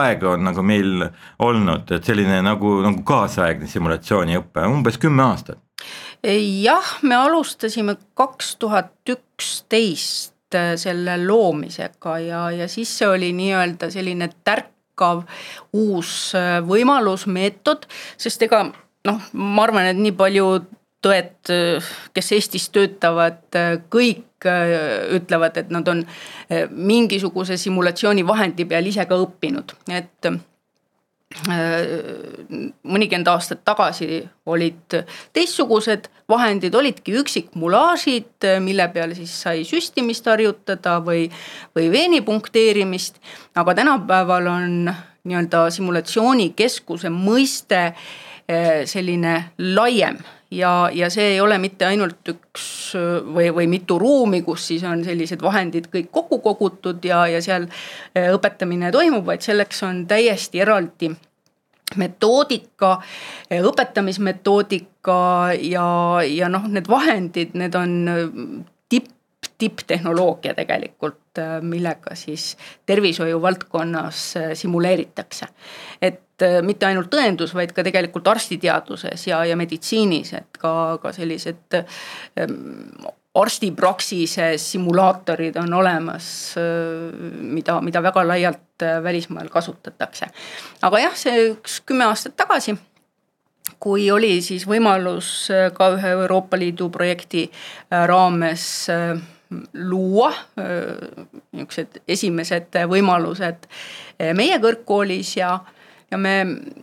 aega 0.00 0.34
on 0.34 0.44
nagu 0.48 0.64
meil 0.66 1.06
olnud, 1.46 1.90
et 1.96 2.06
selline 2.06 2.40
nagu, 2.44 2.78
nagu 2.84 3.04
kaasaegne 3.06 3.68
simulatsiooniõpe, 3.70 4.66
umbes 4.70 4.98
kümme 5.00 5.24
aastat. 5.28 5.60
jah, 6.22 6.96
me 7.02 7.16
alustasime 7.16 7.96
kaks 8.14 8.56
tuhat 8.60 8.92
üksteist 9.08 10.54
äh, 10.54 10.74
selle 10.80 11.16
loomisega 11.24 12.18
ja, 12.18 12.44
ja 12.50 12.68
siis 12.68 12.92
see 12.98 13.08
oli 13.08 13.32
nii-öelda 13.36 13.90
selline 13.90 14.30
tärkav 14.44 15.24
uus 15.72 16.34
äh, 16.36 16.58
võimalus, 16.66 17.26
meetod, 17.26 17.88
sest 18.20 18.42
ega 18.48 18.66
noh, 19.08 19.24
ma 19.32 19.64
arvan, 19.64 19.90
et 19.90 20.00
nii 20.00 20.12
palju 20.16 20.52
tõed, 21.00 21.52
kes 22.14 22.32
Eestis 22.36 22.68
töötavad, 22.74 23.46
kõik 23.92 24.26
Äh, 24.46 25.16
ütlevad, 25.16 25.56
et 25.60 25.68
nad 25.68 25.88
on 25.88 25.98
äh, 26.48 26.64
mingisuguse 26.70 27.58
simulatsioonivahendi 27.60 28.64
peal 28.64 28.86
ise 28.88 29.04
ka 29.04 29.18
õppinud, 29.20 29.74
et 29.92 30.28
äh, 30.30 30.38
mõnikümmend 32.88 33.28
aastat 33.28 33.60
tagasi 33.68 34.22
olid 34.48 34.96
teistsugused 35.36 36.08
vahendid, 36.32 36.72
olidki 36.72 37.18
üksikmulaažid, 37.20 38.48
mille 38.64 38.88
peal 38.96 39.12
siis 39.18 39.36
sai 39.44 39.68
süstimist 39.68 40.24
harjutada 40.32 40.96
või, 41.04 41.28
või 41.76 41.92
veeni 41.92 42.24
punkteerimist. 42.24 43.20
aga 43.54 43.76
tänapäeval 43.76 44.48
on 44.56 44.88
nii-öelda 44.88 45.66
simulatsioonikeskuse 45.70 47.12
mõiste 47.12 47.90
selline 48.88 49.52
laiem 49.58 50.16
ja, 50.50 50.90
ja 50.92 51.10
see 51.10 51.34
ei 51.34 51.40
ole 51.40 51.58
mitte 51.58 51.86
ainult 51.86 52.28
üks 52.32 52.66
või, 53.34 53.50
või 53.54 53.66
mitu 53.70 53.98
ruumi, 53.98 54.42
kus 54.42 54.66
siis 54.72 54.84
on 54.88 55.04
sellised 55.04 55.42
vahendid 55.42 55.90
kõik 55.92 56.10
kokku 56.10 56.40
kogutud 56.44 57.04
ja, 57.04 57.26
ja 57.30 57.42
seal 57.44 57.68
äh, 57.70 58.30
õpetamine 58.34 58.92
toimub, 58.94 59.26
vaid 59.26 59.46
selleks 59.46 59.82
on 59.86 60.06
täiesti 60.10 60.62
eraldi 60.62 61.12
metoodika, 61.96 62.98
äh, 63.52 63.62
õpetamismetoodika 63.66 65.20
ja, 65.60 65.86
ja 66.26 66.50
noh, 66.52 66.68
need 66.70 66.90
vahendid, 66.90 67.56
need 67.58 67.78
on 67.78 67.96
äh, 68.10 68.26
tipp, 68.88 69.10
tipptehnoloogia 69.60 70.54
tegelikult, 70.56 71.18
millega 71.62 72.14
siis 72.16 72.56
tervishoiu 72.88 73.42
valdkonnas 73.42 74.22
simuleeritakse. 74.54 75.46
et 76.02 76.16
äh, 76.16 76.29
mitte 76.62 76.88
ainult 76.88 77.10
tõendus, 77.12 77.54
vaid 77.54 77.72
ka 77.76 77.84
tegelikult 77.86 78.28
arstiteaduses 78.32 79.26
ja, 79.28 79.42
ja 79.48 79.56
meditsiinis, 79.58 80.34
et 80.38 80.60
ka, 80.60 80.72
ka 81.02 81.12
sellised 81.16 81.78
ähm, 81.78 83.08
arstipraksise 83.40 84.52
simulaatorid 84.58 85.56
on 85.62 85.74
olemas, 85.80 86.28
äh, 86.58 87.10
mida, 87.40 87.80
mida 87.80 88.02
väga 88.02 88.26
laialt 88.26 88.86
äh, 88.86 89.02
välismaal 89.02 89.48
kasutatakse. 89.48 90.30
aga 90.82 91.04
jah, 91.06 91.16
see 91.16 91.50
üks 91.52 91.80
kümme 91.86 92.08
aastat 92.10 92.36
tagasi 92.36 92.76
kui 93.80 94.10
oli 94.10 94.40
siis 94.44 94.66
võimalus 94.68 95.48
ka 95.76 95.92
ühe 95.94 96.14
Euroopa 96.16 96.58
Liidu 96.58 96.90
projekti 96.92 97.46
raames 97.90 98.64
luua 99.74 100.30
niisugused 100.60 102.02
esimesed 102.08 102.78
võimalused 102.90 103.66
meie 104.36 104.58
kõrgkoolis 104.62 105.36
ja, 105.40 105.56
ja 106.10 106.18
me 106.18 106.34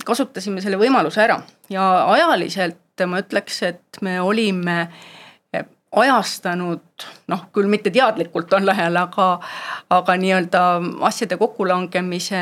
kasutasime 0.06 0.62
selle 0.64 0.80
võimaluse 0.80 1.22
ära. 1.24 1.42
Ja 1.70 1.84
ajaliselt 2.14 3.06
ma 3.06 3.22
ütleks, 3.22 3.62
et 3.68 4.02
me 4.02 4.18
olime 4.22 4.88
ajastanud, 6.02 7.06
noh 7.32 7.46
küll 7.56 7.70
mitte 7.72 7.92
teadlikult 7.94 8.50
tol 8.52 8.68
ajal, 8.72 8.98
aga, 9.00 9.28
aga 9.94 10.16
nii-öelda 10.20 10.64
asjade 11.08 11.38
kokkulangemise 11.40 12.42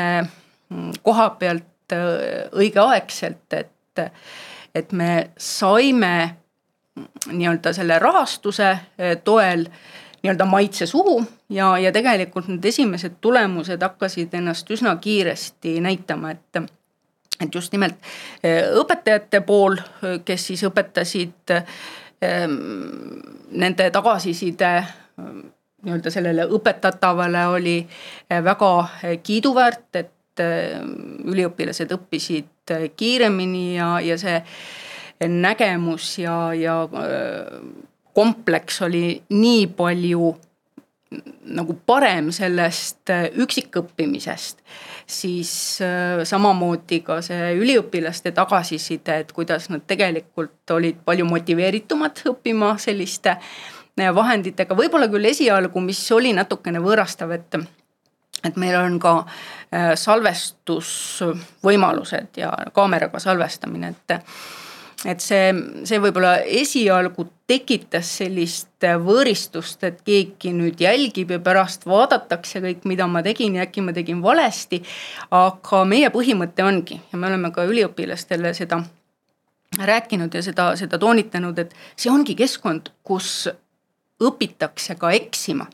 koha 1.06 1.28
pealt 1.38 1.94
äh, 1.94 2.48
õigeaegselt, 2.56 3.46
et, 3.54 4.02
et 4.74 4.92
me 4.92 5.30
saime 5.38 6.16
nii-öelda 7.30 7.72
selle 7.76 8.00
rahastuse 8.02 8.72
äh, 8.72 9.14
toel 9.24 9.68
nii-öelda 10.26 10.48
maitse 10.50 10.86
suhu 10.86 11.20
ja, 11.48 11.76
ja 11.78 11.92
tegelikult 11.92 12.48
need 12.50 12.64
esimesed 12.64 13.20
tulemused 13.20 13.82
hakkasid 13.82 14.34
ennast 14.34 14.70
üsna 14.70 14.96
kiiresti 14.96 15.78
näitama, 15.80 16.34
et 16.34 16.64
et 17.36 17.54
just 17.54 17.72
nimelt 17.72 17.94
äh, 18.42 18.64
õpetajate 18.80 19.42
pool, 19.44 19.76
kes 20.24 20.46
siis 20.50 20.62
õpetasid 20.64 21.56
Ehm, 22.22 22.54
nende 23.50 23.90
tagasiside 23.92 24.70
nii-öelda 25.84 26.10
sellele 26.10 26.46
õpetatavale 26.48 27.42
oli 27.52 27.76
eh, 27.82 28.40
väga 28.44 28.70
eh, 29.02 29.18
kiiduväärt, 29.22 29.88
et 30.00 30.12
üliõpilased 31.24 31.92
õppisid 31.92 32.72
eh, 32.72 32.86
kiiremini 32.96 33.76
ja, 33.76 33.90
ja 34.04 34.16
see 34.20 34.40
nägemus 35.28 36.08
ja, 36.20 36.36
ja 36.56 36.78
kompleks 38.16 38.80
oli 38.86 39.06
nii 39.36 39.66
palju 39.76 40.32
nagu 41.56 41.76
parem 41.86 42.32
sellest 42.34 43.12
üksikõppimisest 43.44 44.64
siis 45.06 45.78
äh, 45.82 46.24
samamoodi 46.24 47.00
ka 47.06 47.20
see 47.22 47.54
üliõpilaste 47.60 48.32
tagasiside, 48.34 49.18
et 49.22 49.32
kuidas 49.32 49.68
nad 49.70 49.80
tegelikult 49.86 50.70
olid 50.74 50.96
palju 51.06 51.24
motiveeritumad 51.30 52.22
õppima 52.32 52.78
selliste 52.82 53.30
äh, 53.30 53.40
vahenditega, 54.14 54.74
võib-olla 54.78 55.08
küll 55.12 55.24
esialgu, 55.30 55.80
mis 55.80 56.12
oli 56.12 56.32
natukene 56.36 56.78
võõrastav, 56.82 57.30
et 57.38 57.54
et 58.44 58.56
meil 58.60 58.76
on 58.78 58.98
ka 59.00 59.12
äh, 59.24 59.26
salvestusvõimalused 59.98 62.28
ja 62.42 62.50
kaameraga 62.74 63.18
salvestamine, 63.22 63.88
et 63.94 64.10
et 65.06 65.22
see, 65.22 65.50
see 65.86 66.00
võib-olla 66.02 66.40
esialgu 66.42 67.26
tekitas 67.46 68.08
sellist 68.18 68.86
võõristust, 69.02 69.84
et 69.86 70.00
keegi 70.06 70.52
nüüd 70.56 70.80
jälgib 70.82 71.30
ja 71.36 71.38
pärast 71.42 71.86
vaadatakse 71.86 72.62
kõik, 72.64 72.84
mida 72.90 73.06
ma 73.10 73.22
tegin 73.26 73.58
ja 73.58 73.66
äkki 73.66 73.84
ma 73.86 73.94
tegin 73.96 74.22
valesti. 74.22 74.82
aga 75.30 75.84
meie 75.84 76.10
põhimõte 76.10 76.64
ongi 76.66 77.00
ja 77.12 77.18
me 77.18 77.30
oleme 77.30 77.52
ka 77.54 77.64
üliõpilastele 77.68 78.54
seda 78.54 78.82
rääkinud 79.78 80.34
ja 80.34 80.42
seda, 80.42 80.70
seda 80.76 80.98
toonitanud, 80.98 81.58
et 81.58 81.74
see 81.96 82.10
ongi 82.10 82.34
keskkond, 82.34 82.90
kus 83.02 83.48
õpitakse 84.22 84.96
ka 84.98 85.12
eksima. 85.12 85.66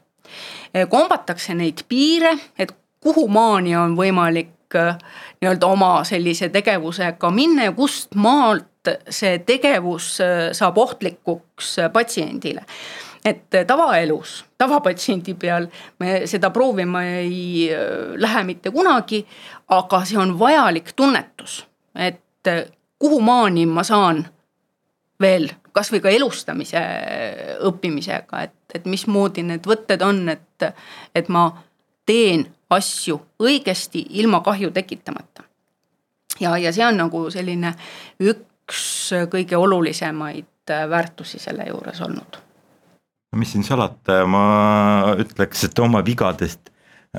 kombatakse 0.88 1.54
neid 1.54 1.84
piire, 1.88 2.36
et 2.58 2.72
kuhu 3.00 3.28
maani 3.28 3.76
on 3.76 3.96
võimalik 3.96 4.48
nii-öelda 4.72 5.66
oma 5.66 6.04
sellise 6.08 6.48
tegevusega 6.48 7.30
minna 7.30 7.66
ja 7.68 7.72
kust 7.76 8.14
maalt 8.14 8.71
see 9.10 9.38
tegevus 9.46 10.20
äh, 10.20 10.50
saab 10.52 10.78
ohtlikuks 10.78 11.78
äh, 11.78 11.92
patsiendile. 11.92 12.64
Et 13.24 13.54
äh, 13.54 13.66
tavaelus, 13.66 14.44
tavapatsiendi 14.58 15.34
peal 15.34 15.68
me 15.98 16.22
seda 16.26 16.50
proovima 16.50 17.04
ei 17.04 17.70
lähe 18.16 18.44
mitte 18.44 18.70
kunagi, 18.70 19.22
aga 19.68 20.04
see 20.04 20.18
on 20.18 20.34
vajalik 20.38 20.92
tunnetus, 20.96 21.62
et 21.94 22.50
kuhumaani 22.98 23.66
ma 23.66 23.84
saan 23.86 24.24
veel 25.20 25.48
kasvõi 25.72 26.00
ka 26.02 26.10
elustamise 26.10 26.82
õppimisega, 27.62 28.42
et, 28.42 28.58
et 28.74 28.86
mismoodi 28.90 29.44
need 29.46 29.66
võtted 29.66 30.02
on, 30.02 30.24
et, 30.28 30.66
et 31.14 31.28
ma 31.30 31.46
teen 32.06 32.48
asju 32.72 33.20
õigesti 33.42 34.02
ilma 34.18 34.42
kahju 34.42 34.70
tekitamata. 34.74 35.44
ja, 36.40 36.56
ja 36.58 36.72
see 36.72 36.86
on 36.86 36.98
nagu 36.98 37.28
selline 37.30 37.76
üks 38.20 38.51
üks 38.62 39.12
kõige 39.30 39.58
olulisemaid 39.58 40.70
äh, 40.70 40.88
väärtusi 40.90 41.38
selle 41.42 41.66
juures 41.68 42.00
olnud. 42.00 42.40
mis 43.36 43.52
siin 43.52 43.64
salata, 43.64 44.26
ma 44.28 45.14
ütleks, 45.18 45.64
et 45.64 45.78
oma 45.80 46.02
vigadest 46.04 46.68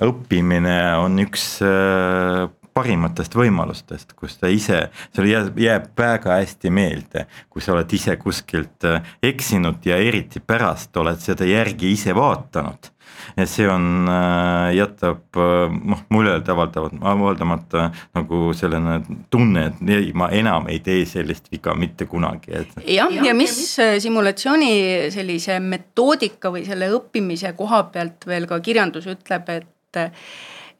õppimine 0.01 0.77
on 1.01 1.17
üks 1.21 1.57
äh, 1.65 2.49
parimatest 2.73 3.35
võimalustest, 3.37 4.13
kus 4.17 4.37
ta 4.41 4.49
ise, 4.49 4.87
sulle 5.13 5.29
jääb, 5.29 5.59
jääb 5.61 5.89
väga 5.97 6.39
hästi 6.39 6.71
meelde, 6.73 7.27
kui 7.49 7.61
sa 7.61 7.75
oled 7.75 7.93
ise 7.93 8.17
kuskilt 8.21 8.87
äh, 8.89 9.13
eksinud 9.23 9.85
ja 9.85 9.97
eriti 9.97 10.41
pärast 10.41 10.97
oled 10.97 11.21
seda 11.21 11.49
järgi 11.49 11.93
ise 11.93 12.15
vaatanud 12.17 12.92
ja 13.37 13.45
see 13.49 13.67
on, 13.69 14.07
äh, 14.09 14.73
jätab 14.77 15.39
äh, 15.39 15.73
noh, 15.73 16.03
muljet 16.13 16.49
avaldavad, 16.49 16.95
avaldamata 17.01 17.89
nagu 18.15 18.53
selline 18.57 18.99
tunne, 19.33 19.67
et 19.71 19.93
ei, 19.97 20.11
ma 20.17 20.29
enam 20.33 20.69
ei 20.71 20.79
tee 20.85 21.03
sellist 21.09 21.51
viga 21.53 21.75
mitte 21.77 22.07
kunagi, 22.09 22.53
et. 22.61 22.73
jah, 22.87 23.11
ja, 23.13 23.27
ja 23.29 23.35
mis 23.37 23.57
äh, 23.83 23.97
simulatsiooni 24.03 24.73
sellise 25.13 25.59
metoodika 25.63 26.53
või 26.53 26.65
selle 26.67 26.91
õppimise 26.97 27.53
koha 27.57 27.85
pealt 27.93 28.27
veel 28.29 28.49
ka 28.49 28.59
kirjandus 28.63 29.09
ütleb, 29.13 29.49
et 29.53 30.09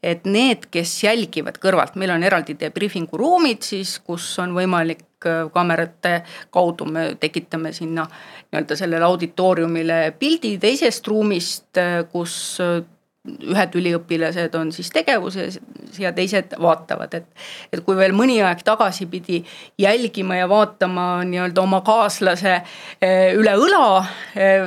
et 0.04 0.26
need, 0.28 0.68
kes 0.72 0.92
jälgivad 1.04 1.58
kõrvalt, 1.62 1.96
meil 2.00 2.12
on 2.14 2.24
eraldi 2.26 2.56
debriefing'u 2.60 3.18
ruumid 3.20 3.64
siis, 3.64 3.96
kus 4.04 4.26
on 4.42 4.52
võimalik 4.56 5.26
äh, 5.26 5.44
kaamerate 5.52 6.18
kaudu 6.54 6.88
me 6.90 7.06
tekitame 7.20 7.72
sinna 7.72 8.06
nii-öelda 8.06 8.76
sellele 8.78 9.08
auditooriumile 9.08 9.98
pildi 10.18 10.56
teisest 10.62 11.08
ruumist, 11.08 11.70
äh, 11.80 12.02
kus 12.12 12.36
äh, 12.62 12.82
ühed 13.24 13.76
üliõpilased 13.78 14.52
on 14.58 14.68
siis 14.74 14.90
tegevuses 14.92 15.56
ja 15.98 16.10
teised 16.12 16.52
vaatavad, 16.60 17.14
et. 17.16 17.28
et 17.72 17.80
kui 17.84 17.96
veel 17.96 18.12
mõni 18.12 18.36
aeg 18.44 18.60
tagasi 18.66 19.06
pidi 19.08 19.38
jälgima 19.80 20.36
ja 20.36 20.48
vaatama 20.50 21.06
nii-öelda 21.28 21.62
oma 21.62 21.80
kaaslase 21.86 22.52
eh, 22.58 23.32
üle 23.32 23.54
õla. 23.56 23.86
Eh, 24.36 24.66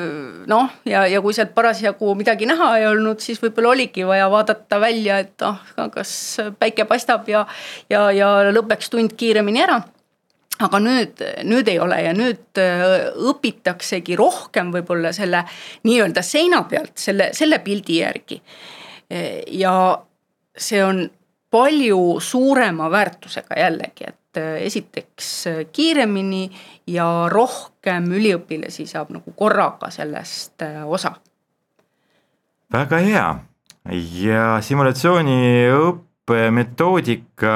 noh, 0.50 0.74
ja, 0.90 1.06
ja 1.06 1.22
kui 1.22 1.38
sealt 1.38 1.54
parasjagu 1.58 2.16
midagi 2.18 2.50
näha 2.50 2.72
ei 2.80 2.88
olnud, 2.90 3.22
siis 3.22 3.42
võib-olla 3.44 3.76
oligi 3.76 4.08
vaja 4.08 4.32
vaadata 4.34 4.82
välja, 4.82 5.20
et 5.22 5.46
ah, 5.46 5.62
kas 5.94 6.16
päike 6.58 6.88
paistab 6.90 7.30
ja, 7.30 7.46
ja, 7.94 8.08
ja 8.16 8.32
lõpeks 8.50 8.90
tund 8.94 9.14
kiiremini 9.20 9.66
ära 9.68 9.84
aga 10.66 10.80
nüüd, 10.82 11.22
nüüd 11.46 11.70
ei 11.70 11.80
ole 11.82 12.00
ja 12.02 12.14
nüüd 12.18 12.62
äh, 12.62 13.10
õpitaksegi 13.30 14.18
rohkem 14.18 14.72
võib-olla 14.74 15.12
selle 15.16 15.44
nii-öelda 15.88 16.24
seina 16.26 16.64
pealt, 16.70 16.96
selle, 16.98 17.32
selle 17.38 17.60
pildi 17.66 18.02
järgi. 18.02 18.42
ja 19.56 19.74
see 20.58 20.82
on 20.84 21.06
palju 21.54 22.20
suurema 22.20 22.90
väärtusega 22.92 23.60
jällegi, 23.60 24.10
et 24.10 24.42
äh, 24.42 24.56
esiteks 24.68 25.30
äh, 25.48 25.62
kiiremini 25.72 26.50
ja 26.92 27.28
rohkem 27.32 28.10
üliõpilasi 28.18 28.88
saab 28.90 29.14
nagu 29.16 29.32
korraga 29.36 29.92
sellest 29.94 30.66
osa. 30.86 31.14
väga 32.74 32.98
hea 33.06 33.28
ja 34.20 34.58
simulatsiooniõppe 34.62 36.50
metoodika 36.52 37.54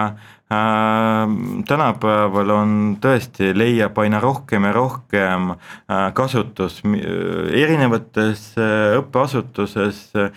tänapäeval 1.68 2.50
on 2.52 2.98
tõesti, 3.00 3.54
leiab 3.56 3.98
aina 4.04 4.20
rohkem 4.20 4.66
ja 4.68 4.72
rohkem 4.76 5.54
äh, 5.54 6.10
kasutus 6.14 6.82
erinevates 6.84 8.58
äh, 8.60 8.98
õppeasutuses. 9.00 10.12
Äh, 10.18 10.32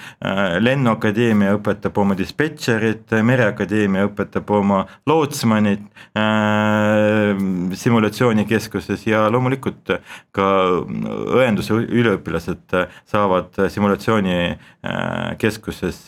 lennuakadeemia 0.63 1.55
õpetab 1.59 1.99
oma 1.99 2.15
dispetšerit, 2.19 3.11
Mereakadeemia 3.27 4.05
õpetab 4.09 4.51
oma 4.55 4.87
lootsmanit 5.07 5.81
simulatsioonikeskuses 7.75 9.07
ja 9.09 9.31
loomulikult 9.33 9.91
ka 10.35 10.47
õenduse 11.41 11.73
üliõpilased 11.75 12.65
saavad 13.11 13.51
simulatsioonikeskuses 13.75 15.99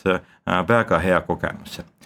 väga 0.67 0.97
hea 1.03 1.21
kogemuse 1.27 1.96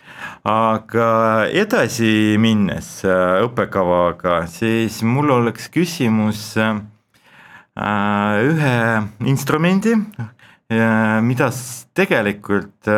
aga 0.48 1.08
edasi 1.54 2.38
minnes 2.42 3.02
äh, 3.06 3.42
õppekavaga, 3.46 4.46
siis 4.50 5.02
mul 5.06 5.32
oleks 5.36 5.70
küsimus 5.74 6.44
äh, 6.58 6.80
ühe 8.48 8.76
instrumendi, 9.30 9.96
äh, 9.98 11.18
mida 11.26 11.52
tegelikult 11.98 12.90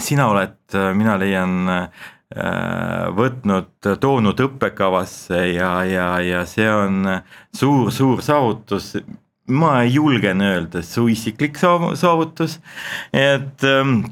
sina 0.00 0.30
oled, 0.32 0.56
mina 0.96 1.18
leian, 1.20 1.68
võtnud, 3.18 3.88
toonud 4.00 4.38
õppekavasse 4.40 5.40
ja, 5.50 5.72
ja, 5.84 6.06
ja 6.22 6.44
see 6.48 6.68
on 6.70 7.02
suur-suur 7.52 8.22
saavutus. 8.24 8.94
ma 9.50 9.82
julgen 9.82 10.40
öelda, 10.40 10.80
su 10.86 11.08
isiklik 11.10 11.58
saavutus, 11.58 12.60
et 13.12 13.64
ähm, 13.66 14.04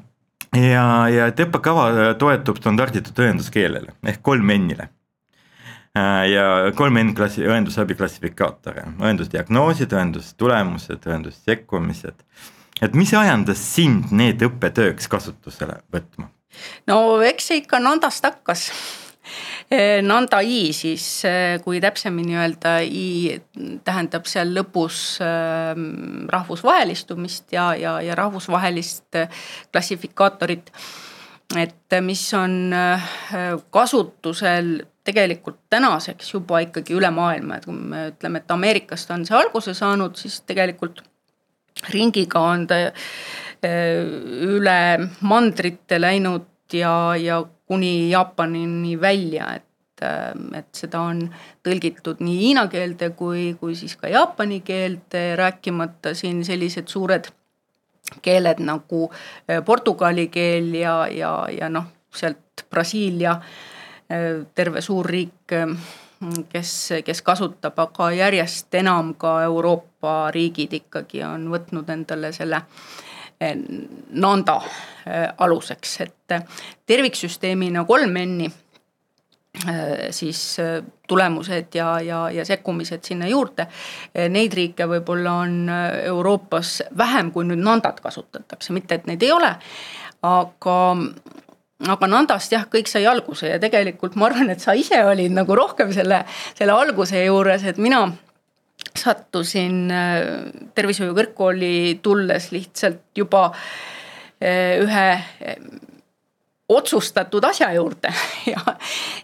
ja, 0.56 0.84
ja 1.12 1.26
et 1.30 1.40
õppekava 1.44 2.14
toetub 2.20 2.60
standarditud 2.60 3.16
tõenduskeelele 3.16 3.94
ehk 4.08 4.22
kolm 4.24 4.52
N-ile 4.54 4.88
äh, 5.96 6.22
ja 6.32 6.44
kolm 6.78 7.00
N 7.00 7.14
klassi, 7.16 7.44
õendusabi 7.46 7.96
klassifikaatore, 7.98 8.86
õendusdiagnoosid, 9.02 9.92
õendustulemused, 9.92 11.04
õendussekkumised. 11.10 12.24
et 12.80 12.94
mis 12.94 13.12
ajendas 13.14 13.62
sind 13.74 14.12
need 14.12 14.42
õppetööks 14.44 15.10
kasutusele 15.10 15.82
võtma? 15.94 16.30
no 16.88 17.20
eks 17.26 17.50
see 17.50 17.62
ikka 17.64 17.82
nandast 17.82 18.24
hakkas. 18.24 18.70
Eh, 19.70 20.00
Nanda 20.10 20.40
i 20.40 20.72
siis, 20.72 21.04
eh, 21.28 21.58
kui 21.64 21.80
täpsemini 21.80 22.38
öelda, 22.40 22.78
i 22.80 23.36
tähendab 23.84 24.28
seal 24.28 24.54
lõpus 24.56 25.18
ehm, 25.24 26.28
rahvusvahelistumist 26.32 27.52
ja, 27.52 27.70
ja, 27.76 27.98
ja 28.04 28.16
rahvusvahelist 28.18 29.20
eh, 29.20 29.42
klassifikaatorit. 29.72 30.72
et 31.56 31.94
mis 32.04 32.22
on 32.36 32.74
kasutusel 33.72 34.82
tegelikult 35.04 35.62
tänaseks 35.72 36.34
juba 36.34 36.58
ikkagi 36.60 36.92
üle 36.92 37.08
maailma, 37.08 37.56
et 37.56 37.64
kui 37.64 37.72
me 37.72 38.02
ütleme, 38.10 38.42
et 38.42 38.52
Ameerikast 38.52 39.10
on 39.14 39.24
see 39.24 39.36
alguse 39.36 39.72
saanud, 39.74 40.16
siis 40.20 40.42
tegelikult 40.44 41.00
ringiga 41.88 42.42
on 42.50 42.66
ta 42.68 42.82
üle 43.64 44.76
mandrite 45.24 45.96
läinud 46.02 46.44
ja, 46.76 47.16
ja 47.16 47.40
kuni 47.68 48.10
Jaapanini 48.10 49.00
välja, 49.00 49.54
et 49.54 49.64
et 49.98 50.78
seda 50.78 51.00
on 51.10 51.24
tõlgitud 51.66 52.20
nii 52.22 52.36
hiina 52.38 52.68
keelde 52.70 53.08
kui, 53.18 53.56
kui 53.58 53.74
siis 53.74 53.96
ka 53.98 54.06
jaapani 54.06 54.60
keelde, 54.62 55.22
rääkimata 55.34 56.12
siin 56.14 56.44
sellised 56.46 56.86
suured 56.86 57.26
keeled 58.22 58.60
nagu 58.64 59.08
eh, 59.48 59.62
portugali 59.64 60.28
keel 60.32 60.70
ja, 60.74 61.06
ja, 61.10 61.32
ja 61.52 61.68
noh, 61.68 61.88
sealt 62.14 62.64
Brasiilia, 62.70 63.36
eh, 64.10 64.44
terve 64.54 64.80
suur 64.84 65.06
riik, 65.06 65.52
eh, 65.52 65.74
kes, 66.52 66.72
kes 67.04 67.22
kasutab, 67.22 67.78
aga 67.78 68.10
järjest 68.14 68.74
enam 68.80 69.12
ka 69.18 69.40
Euroopa 69.50 70.30
riigid 70.34 70.78
ikkagi 70.80 71.22
on 71.26 71.50
võtnud 71.52 71.90
endale 71.94 72.32
selle 72.34 72.62
äh, 72.62 73.07
Nanda 73.40 74.56
äh, 75.06 75.28
aluseks, 75.38 76.00
et 76.00 76.34
äh, 76.34 76.42
terviksüsteemina 76.86 77.84
kolm 77.88 78.16
N-i 78.24 78.50
siis 80.14 80.40
tulemused 81.08 81.74
ja, 81.74 81.86
ja, 82.04 82.18
ja 82.30 82.44
sekkumised 82.46 83.02
sinna 83.02 83.26
juurde. 83.26 83.64
Neid 84.30 84.54
riike 84.54 84.86
võib-olla 84.86 85.32
on 85.42 85.72
Euroopas 86.12 86.76
vähem, 86.98 87.32
kui 87.34 87.48
nüüd 87.48 87.64
Nandat 87.66 87.98
kasutatakse, 88.04 88.70
mitte 88.76 89.00
et 89.00 89.08
neid 89.10 89.24
ei 89.26 89.32
ole, 89.34 89.50
aga 90.22 90.76
aga 91.86 92.08
Nandast 92.10 92.52
jah, 92.52 92.64
kõik 92.70 92.90
sai 92.90 93.04
alguse 93.06 93.50
ja 93.52 93.58
tegelikult 93.62 94.16
ma 94.18 94.26
arvan, 94.28 94.50
et 94.50 94.62
sa 94.62 94.74
ise 94.74 94.98
olid 95.06 95.34
nagu 95.34 95.54
rohkem 95.54 95.92
selle, 95.94 96.24
selle 96.58 96.74
alguse 96.74 97.20
juures, 97.22 97.62
et 97.70 97.78
mina 97.82 98.04
sattusin 98.98 99.90
äh, 99.90 100.22
tervishoiu 100.74 101.14
kõrgkooli 101.16 101.98
tulles 102.02 102.50
lihtsalt 102.54 103.04
juba 103.16 103.48
äh, 103.50 104.78
ühe 104.82 105.06
äh, 105.14 105.68
otsustatud 106.68 107.44
asja 107.48 107.72
juurde. 107.76 108.12
Ja, 108.48 108.62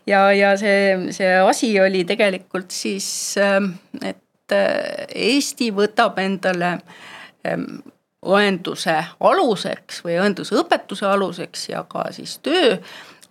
ja, 0.07 0.21
ja 0.33 0.51
see, 0.61 1.13
see 1.17 1.31
asi 1.41 1.71
oli 1.81 2.03
tegelikult 2.05 2.71
siis, 2.75 3.07
et 4.05 4.53
Eesti 4.53 5.71
võtab 5.73 6.19
endale 6.21 6.75
õenduse 8.25 8.97
aluseks 9.25 10.03
või 10.05 10.19
õendusõpetuse 10.21 11.09
aluseks 11.09 11.63
ja 11.71 11.81
ka 11.89 12.05
siis 12.13 12.37
töö 12.45 12.77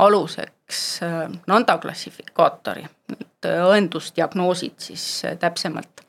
aluseks 0.01 0.81
Nanda 1.45 1.77
klassifikaatori, 1.77 2.87
õendusdiagnoosid 3.43 4.79
siis 4.81 5.05
täpsemalt 5.39 6.03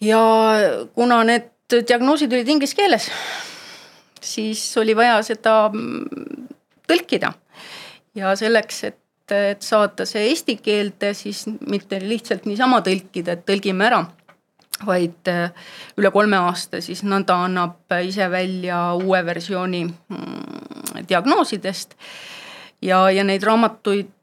ja 0.00 0.20
kuna 0.94 1.22
need 1.24 1.52
diagnoosid 1.88 2.32
olid 2.32 2.48
inglise 2.48 2.76
keeles, 2.78 3.08
siis 4.20 4.62
oli 4.78 4.94
vaja 4.96 5.18
seda 5.26 5.56
mm, 5.72 6.46
tõlkida. 6.88 7.32
ja 8.14 8.36
selleks, 8.36 8.84
et, 8.84 9.32
et 9.32 9.62
saada 9.62 10.06
see 10.08 10.28
eesti 10.30 10.56
keelde, 10.62 11.12
siis 11.14 11.44
mitte 11.68 12.00
lihtsalt 12.00 12.46
niisama 12.46 12.80
tõlkida, 12.80 13.36
et 13.36 13.46
tõlgime 13.48 13.88
ära 13.88 14.04
vaid 14.86 15.28
äh, 15.32 15.50
üle 15.96 16.10
kolme 16.12 16.36
aasta 16.36 16.82
siis 16.84 17.00
nõnda 17.02 17.38
annab 17.46 17.94
ise 18.04 18.28
välja 18.30 18.92
uue 18.94 19.22
versiooni 19.24 19.86
mm, 19.86 21.06
diagnoosidest. 21.08 21.96
ja, 22.82 23.10
ja 23.10 23.24
neid 23.24 23.42
raamatuid 23.42 24.12
äh, 24.12 24.15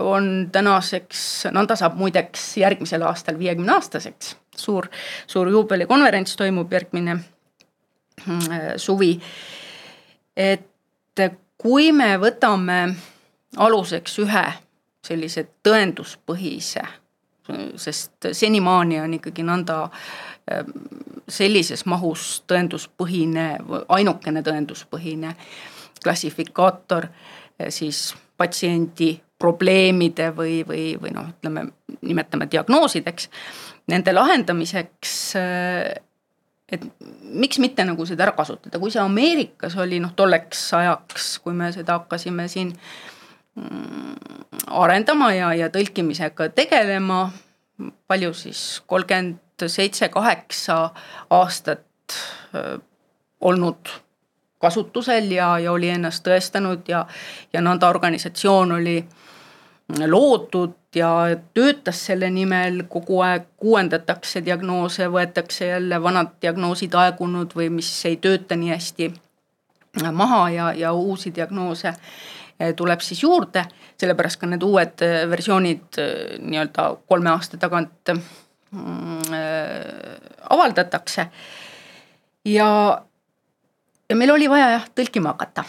on 0.00 0.48
tänaseks, 0.52 1.48
nõnda 1.50 1.74
saab 1.76 1.96
muideks 1.98 2.56
järgmisel 2.60 3.02
aastal 3.02 3.38
viiekümne 3.38 3.72
aastaseks 3.74 4.36
suur, 4.56 4.86
suur 5.26 5.48
juubelikonverents 5.50 6.36
toimub 6.36 6.72
järgmine 6.72 7.14
mm, 7.14 8.38
suvi. 8.76 9.20
et 10.36 10.68
kui 11.62 11.92
me 11.92 12.16
võtame 12.18 12.78
aluseks 13.56 14.18
ühe 14.24 14.44
sellise 15.06 15.44
tõenduspõhise, 15.66 16.82
sest 17.76 18.30
senimaani 18.32 19.00
on 19.02 19.14
ikkagi 19.18 19.44
nõnda 19.46 19.78
ähm, 20.50 20.72
sellises 21.28 21.84
mahus 21.86 22.42
tõenduspõhine, 22.50 23.46
ainukene 23.88 24.42
tõenduspõhine 24.46 25.34
klassifikaator 26.02 27.06
siis 27.70 28.12
patsiendi 28.42 29.14
probleemide 29.42 30.30
või, 30.36 30.60
või, 30.66 30.92
või 31.02 31.14
noh, 31.14 31.32
ütleme, 31.32 31.68
nimetame 32.02 32.50
diagnoosideks 32.50 33.30
nende 33.90 34.14
lahendamiseks 34.14 35.14
et 36.72 36.84
miks 37.32 37.60
mitte 37.60 37.84
nagu 37.84 38.04
seda 38.08 38.26
ära 38.26 38.34
kasutada, 38.36 38.80
kui 38.80 38.92
see 38.92 39.02
Ameerikas 39.02 39.76
oli 39.80 40.00
noh, 40.02 40.14
tolleks 40.16 40.64
ajaks, 40.78 41.34
kui 41.44 41.56
me 41.56 41.68
seda 41.74 41.98
hakkasime 42.00 42.46
siin 42.50 42.72
mm, 43.58 44.14
arendama 44.80 45.32
ja, 45.36 45.52
ja 45.58 45.68
tõlkimisega 45.72 46.48
tegelema, 46.56 47.26
palju 48.08 48.32
siis 48.36 48.62
kolmkümmend 48.88 49.66
seitse, 49.68 50.08
kaheksa 50.10 50.78
aastat 51.30 52.16
äh, 52.56 52.78
olnud 53.40 53.92
kasutusel 54.62 55.30
ja, 55.34 55.56
ja 55.58 55.72
oli 55.74 55.90
ennast 55.90 56.22
tõestanud 56.26 56.86
ja, 56.88 57.02
ja 57.52 57.64
nõnda 57.64 57.90
organisatsioon 57.90 58.78
oli 58.78 59.00
loodud 60.06 60.78
ja 60.94 61.10
töötas 61.54 62.06
selle 62.06 62.30
nimel, 62.30 62.82
kogu 62.88 63.20
aeg 63.24 63.48
uuendatakse 63.60 64.44
diagnoose, 64.44 65.08
võetakse 65.10 65.66
jälle 65.66 65.98
vanad 66.02 66.36
diagnoosid 66.42 66.94
aegunud 66.94 67.54
või 67.56 67.68
mis 67.72 67.90
ei 68.08 68.16
tööta 68.22 68.56
nii 68.56 68.72
hästi 68.72 69.12
maha 70.12 70.50
ja, 70.50 70.72
ja 70.72 70.92
uusi 70.92 71.34
diagnoose 71.34 71.92
eh, 72.60 72.74
tuleb 72.76 73.00
siis 73.00 73.22
juurde, 73.22 73.64
sellepärast 74.00 74.40
ka 74.40 74.48
need 74.48 74.62
uued 74.64 75.04
eh, 75.04 75.22
versioonid 75.30 76.00
eh, 76.00 76.38
nii-öelda 76.40 76.88
kolme 77.08 77.32
aasta 77.32 77.60
tagant 77.60 78.14
mm, 78.70 79.32
avaldatakse. 80.50 81.26
ja, 82.44 82.68
ja 84.12 84.16
meil 84.16 84.30
oli 84.34 84.48
vaja 84.50 84.68
jah 84.74 84.88
tõlkima 84.92 85.32
hakata. 85.32 85.64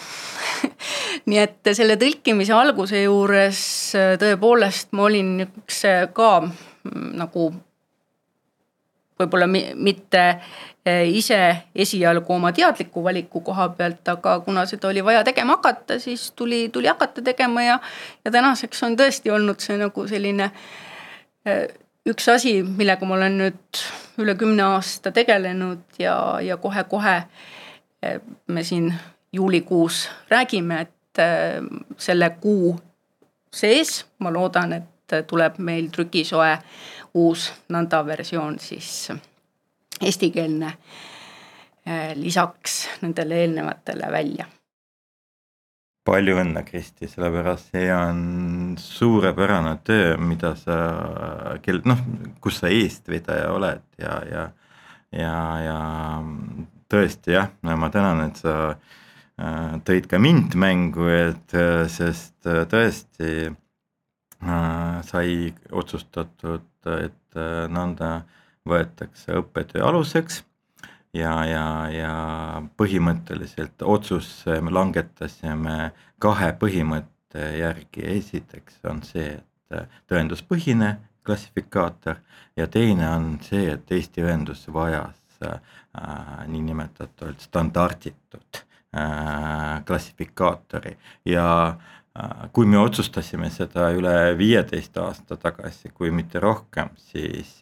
Nii 1.32 1.40
et 1.40 1.70
selle 1.72 1.96
tõlkimise 2.00 2.52
alguse 2.56 3.00
juures 3.06 3.60
äh, 3.96 4.16
tõepoolest 4.20 4.92
ma 4.98 5.08
olin 5.08 5.38
niisuguse 5.40 5.94
ka 6.18 6.32
mm, 6.44 7.06
nagu 7.22 7.48
võib-olla 9.22 9.48
mitte 9.48 10.24
äh, 10.28 11.06
ise 11.08 11.40
esialgu 11.86 12.36
oma 12.36 12.52
teadliku 12.56 13.04
valiku 13.06 13.44
koha 13.46 13.70
pealt, 13.78 14.04
aga 14.12 14.36
kuna 14.44 14.66
seda 14.68 14.92
oli 14.92 15.04
vaja 15.06 15.24
tegema 15.24 15.56
hakata, 15.56 16.00
siis 16.04 16.32
tuli, 16.36 16.66
tuli 16.74 16.92
hakata 16.92 17.24
tegema 17.24 17.64
ja, 17.64 17.80
ja 18.26 18.36
tänaseks 18.36 18.84
on 18.84 19.00
tõesti 19.00 19.32
olnud 19.32 19.64
see 19.64 19.80
nagu 19.80 20.08
selline 20.12 20.52
äh, 21.48 21.64
üks 22.12 22.28
asi, 22.28 22.60
millega 22.68 23.08
ma 23.08 23.16
olen 23.16 23.40
nüüd 23.46 23.84
üle 24.20 24.36
kümne 24.36 24.68
aasta 24.76 25.16
tegelenud 25.16 26.02
ja, 26.02 26.18
ja 26.44 26.60
kohe-kohe 26.60 27.22
me 28.48 28.64
siin 28.64 28.94
juulikuus 29.34 30.10
räägime, 30.30 30.82
et 30.82 30.94
Äh, 31.20 31.62
selle 31.98 32.30
kuu 32.42 32.74
sees, 33.54 34.06
ma 34.18 34.32
loodan, 34.34 34.72
et 34.74 35.14
tuleb 35.30 35.60
meil 35.62 35.92
trükisoe 35.94 36.56
uus 37.22 37.52
nõnda 37.70 38.00
versioon 38.08 38.58
siis 38.58 39.12
eestikeelne 40.02 40.72
äh, 40.72 42.16
lisaks 42.18 42.80
nendele 43.04 43.44
eelnevatele 43.44 44.10
välja. 44.12 44.48
Palju 46.10 46.40
õnne, 46.42 46.66
Kristi, 46.66 47.06
sellepärast 47.08 47.70
see 47.78 47.94
on 47.94 48.74
suurepärane 48.82 49.78
töö, 49.86 50.18
mida 50.18 50.56
sa, 50.58 50.80
kel 51.62 51.84
noh, 51.86 52.02
kus 52.42 52.58
sa 52.64 52.74
eestvedaja 52.74 53.54
oled 53.54 53.86
ja, 54.02 54.18
ja, 54.32 54.50
ja, 55.14 55.38
ja 55.62 55.78
tõesti 56.94 57.34
jah, 57.34 57.50
ma 57.66 57.90
tänan, 57.94 58.22
et 58.28 58.40
sa 58.44 58.56
äh, 58.74 59.76
tõid 59.88 60.08
ka 60.12 60.20
mind 60.22 60.58
mängu, 60.60 61.08
et 61.10 61.56
äh, 61.58 61.86
sest 61.92 62.50
äh, 62.50 62.64
tõesti 62.70 63.52
sai 65.08 65.54
otsustatud, 65.72 66.66
et 66.92 67.38
nõnda 67.72 68.10
võetakse 68.68 69.38
õppetöö 69.40 69.86
aluseks 69.88 70.42
ja, 71.16 71.32
ja, 71.48 71.64
ja 71.88 72.12
põhimõtteliselt 72.76 73.86
otsuse 73.88 74.58
me 74.60 74.76
langetasime 74.76 75.78
kahe 76.20 76.52
põhimõtte 76.60 77.48
järgi, 77.62 78.04
esiteks 78.18 78.84
on 78.92 79.00
see, 79.08 79.38
et 79.40 79.88
tõenduspõhine 80.12 80.98
klassifikaator 81.24 82.20
ja 82.60 82.68
teine 82.68 83.08
on 83.16 83.38
see, 83.48 83.70
et 83.78 83.96
Eesti 83.96 84.28
ühendus 84.28 84.68
vajas 84.68 85.23
äh, 85.48 86.48
niinimetatult 86.48 87.42
standarditud 87.42 88.62
äh, 88.96 89.84
klassifikaatori. 89.86 90.98
Ja 91.26 91.48
äh, 91.68 92.50
kui 92.54 92.66
me 92.66 92.80
otsustasime 92.82 93.50
seda 93.54 93.90
üle 93.96 94.38
viieteist 94.38 94.98
aasta 94.98 95.38
tagasi, 95.38 95.94
kui 95.94 96.12
mitte 96.12 96.40
rohkem, 96.40 96.94
siis 97.12 97.60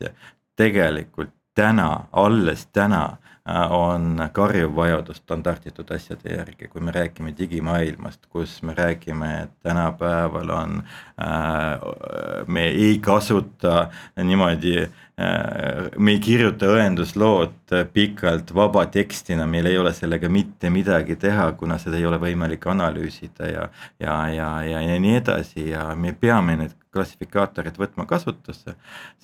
tegelikult 0.56 1.36
täna, 1.62 1.89
alles 2.12 2.65
täna 2.74 3.04
äh, 3.50 3.71
on 3.71 4.21
karjuv 4.34 4.74
vajadus 4.76 5.19
standarditud 5.21 5.91
asjade 5.93 6.34
järgi, 6.34 6.69
kui 6.71 6.82
me 6.82 6.93
räägime 6.95 7.34
digimaailmast, 7.38 8.26
kus 8.34 8.62
me 8.65 8.74
räägime, 8.78 9.30
et 9.43 9.52
tänapäeval 9.63 10.50
on 10.56 10.82
äh,, 11.21 12.47
me 12.47 12.65
ei 12.67 12.97
kasuta 13.00 13.89
niimoodi 14.24 14.78
äh,, 14.82 15.91
me 15.97 16.15
ei 16.15 16.19
kirjuta 16.19 16.71
õenduslood 16.74 17.76
pikalt 17.93 18.56
vaba 18.58 18.86
tekstina, 18.89 19.45
meil 19.47 19.69
ei 19.69 19.78
ole 19.78 19.93
sellega 19.93 20.30
mitte 20.30 20.71
midagi 20.74 21.15
teha, 21.15 21.52
kuna 21.60 21.78
seda 21.82 22.00
ei 22.02 22.08
ole 22.10 22.17
võimalik 22.21 22.65
analüüsida 22.74 23.52
ja, 23.52 23.67
ja, 24.00 24.15
ja, 24.34 24.50
ja, 24.65 24.82
ja 24.82 24.97
nii 25.06 25.19
edasi. 25.19 25.67
Ja 25.69 25.91
me 25.95 26.15
peame 26.17 26.58
need 26.63 26.74
klassifikaatorid 26.93 27.78
võtma 27.78 28.08
kasutusse, 28.10 28.76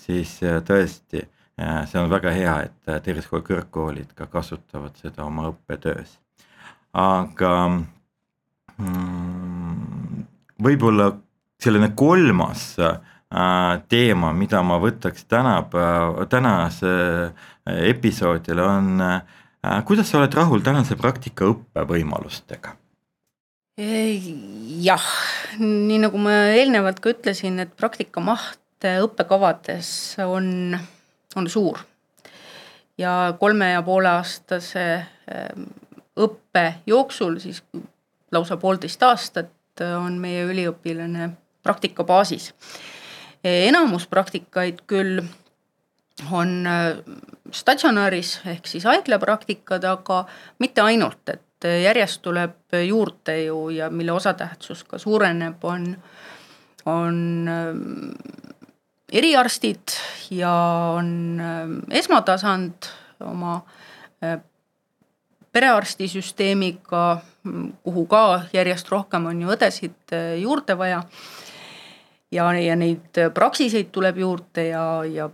siis 0.06 0.38
äh, 0.46 0.62
tõesti 0.70 1.26
see 1.58 2.00
on 2.00 2.10
väga 2.10 2.32
hea, 2.36 2.56
et 2.68 2.90
äh, 2.92 3.00
tervishoiu 3.02 3.42
kõrgkoolid 3.46 4.14
ka 4.18 4.28
kasutavad 4.30 4.98
seda 5.02 5.26
oma 5.26 5.48
õppetöös. 5.52 6.18
aga 6.94 7.54
mm, 8.78 10.26
võib-olla 10.64 11.12
selline 11.62 11.90
kolmas 11.98 12.76
äh, 12.80 13.00
teema, 13.90 14.34
mida 14.34 14.62
ma 14.64 14.78
võtaks 14.82 15.26
tänapäeva, 15.26 16.26
tänase 16.30 16.92
äh, 16.94 17.80
episoodile 17.90 18.64
on 18.64 19.02
äh,, 19.02 19.82
kuidas 19.86 20.12
sa 20.12 20.20
oled 20.22 20.34
rahul 20.34 20.62
tänase 20.62 20.96
praktika 20.96 21.50
õppevõimalustega? 21.54 22.76
jah, 23.78 25.10
nii 25.62 26.00
nagu 26.02 26.18
ma 26.22 26.32
eelnevalt 26.58 26.98
ka 27.02 27.12
ütlesin, 27.14 27.60
et 27.62 27.76
praktika 27.78 28.22
maht 28.26 28.58
õppekavades 28.82 29.90
on 30.26 30.78
on 31.38 31.50
suur. 31.50 31.80
ja 32.98 33.34
kolme 33.40 33.72
ja 33.72 33.82
poole 33.82 34.10
aastase 34.10 34.86
ähm, 35.32 35.68
õppe 36.18 36.74
jooksul 36.86 37.40
siis 37.40 37.64
lausa 38.32 38.58
poolteist 38.58 39.04
aastat 39.04 39.54
on 39.98 40.18
meie 40.18 40.46
üliõpilane 40.46 41.30
praktikabaasis. 41.64 42.54
enamus 43.44 44.08
praktikaid 44.08 44.82
küll 44.88 45.22
on 46.32 46.68
äh, 46.68 46.98
statsionaaris 47.52 48.40
ehk 48.46 48.68
siis 48.68 48.84
haiglapraktikad, 48.90 49.84
aga 49.84 50.24
mitte 50.60 50.82
ainult, 50.82 51.30
et 51.30 51.68
järjest 51.84 52.22
tuleb 52.22 52.74
juurde 52.88 53.38
ju 53.44 53.70
ja 53.70 53.90
mille 53.90 54.12
osatähtsus 54.12 54.84
ka 54.84 54.98
suureneb, 54.98 55.64
on, 55.64 55.88
on 56.86 57.20
ähm, 57.50 58.10
eriarstid 59.12 59.96
ja 60.32 60.52
on 60.98 61.40
ähm, 61.40 61.80
esmatasand 61.92 62.90
oma 63.24 63.62
äh, 64.24 64.40
perearstisüsteemiga, 65.52 67.22
kuhu 67.84 68.06
ka 68.06 68.24
järjest 68.54 68.92
rohkem 68.92 69.30
on 69.32 69.42
ju 69.42 69.54
õdesid 69.56 70.14
äh, 70.14 70.36
juurde 70.42 70.78
vaja. 70.78 71.04
ja, 72.32 72.52
ja 72.60 72.76
neid 72.76 73.16
praksiseid 73.34 73.88
tuleb 73.92 74.18
juurde 74.18 74.68
ja, 74.68 74.84
ja 75.06 75.30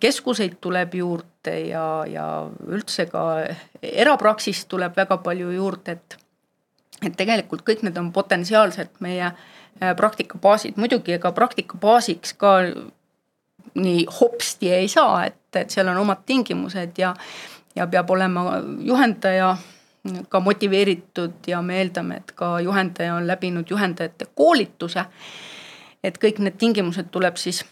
keskuseid 0.00 0.60
tuleb 0.60 0.94
juurde 0.94 1.58
ja, 1.68 2.04
ja 2.06 2.26
üldse 2.66 3.08
ka 3.10 3.24
erapraksist 3.82 4.68
tuleb 4.68 4.96
väga 4.96 5.18
palju 5.18 5.50
juurde, 5.50 5.98
et 5.98 6.18
et 7.02 7.14
tegelikult 7.14 7.62
kõik 7.66 7.84
need 7.86 7.98
on 7.98 8.12
potentsiaalselt 8.12 8.96
meie 9.00 9.26
äh, 9.28 9.92
praktikabaasid, 9.96 10.78
muidugi 10.80 11.14
ega 11.14 11.32
praktikabaasiks 11.32 12.34
ka 12.38 12.54
nii 13.74 14.06
hopsti 14.20 14.72
ei 14.72 14.88
saa, 14.88 15.24
et, 15.26 15.56
et 15.56 15.70
seal 15.70 15.88
on 15.88 16.02
omad 16.04 16.24
tingimused 16.26 16.98
ja, 16.98 17.14
ja 17.76 17.86
peab 17.86 18.10
olema 18.10 18.62
juhendaja 18.80 19.56
ka 20.28 20.40
motiveeritud 20.40 21.46
ja 21.46 21.62
me 21.62 21.80
eeldame, 21.80 22.20
et 22.22 22.32
ka 22.32 22.60
juhendaja 22.60 23.14
on 23.14 23.26
läbinud 23.26 23.70
juhendajate 23.70 24.30
koolituse. 24.34 25.04
et 26.04 26.18
kõik 26.18 26.38
need 26.38 26.54
tingimused 26.58 27.10
tuleb 27.10 27.36
siis 27.36 27.64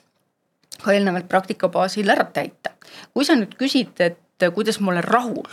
ka 0.83 0.93
eelnevalt 0.93 1.29
praktika 1.29 1.69
baasil 1.69 2.11
ära 2.11 2.25
täita. 2.25 2.71
kui 3.15 3.25
sa 3.25 3.35
nüüd 3.35 3.55
küsid, 3.57 3.95
et 4.01 4.53
kuidas 4.55 4.81
ma 4.81 4.93
olen 4.93 5.05
rahul 5.05 5.49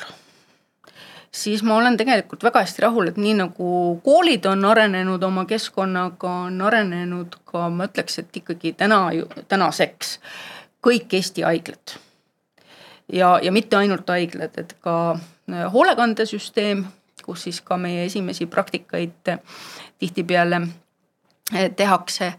siis 1.34 1.64
ma 1.64 1.76
olen 1.76 1.98
tegelikult 1.98 2.44
väga 2.44 2.62
hästi 2.62 2.86
rahul, 2.86 3.10
et 3.10 3.18
nii 3.18 3.34
nagu 3.42 3.68
koolid 4.06 4.46
on 4.46 4.66
arenenud 4.70 5.24
oma 5.24 5.46
keskkonnaga, 5.50 6.34
on 6.48 6.62
arenenud 6.62 7.40
ka 7.50 7.68
ma 7.74 7.88
ütleks, 7.90 8.20
et 8.22 8.42
ikkagi 8.44 8.76
täna, 8.78 9.08
tänaseks 9.50 10.18
kõik 10.84 11.14
Eesti 11.14 11.46
haiglad. 11.48 11.98
ja, 13.14 13.40
ja 13.42 13.52
mitte 13.52 13.78
ainult 13.78 14.10
haiglad, 14.10 14.58
et 14.58 14.76
ka 14.82 15.16
äh, 15.16 15.66
hoolekandesüsteem, 15.74 16.86
kus 17.24 17.48
siis 17.48 17.62
ka 17.62 17.78
meie 17.78 18.06
esimesi 18.06 18.46
praktikaid 18.46 19.36
tihtipeale 20.00 20.62
äh, 20.62 21.70
tehakse. 21.76 22.34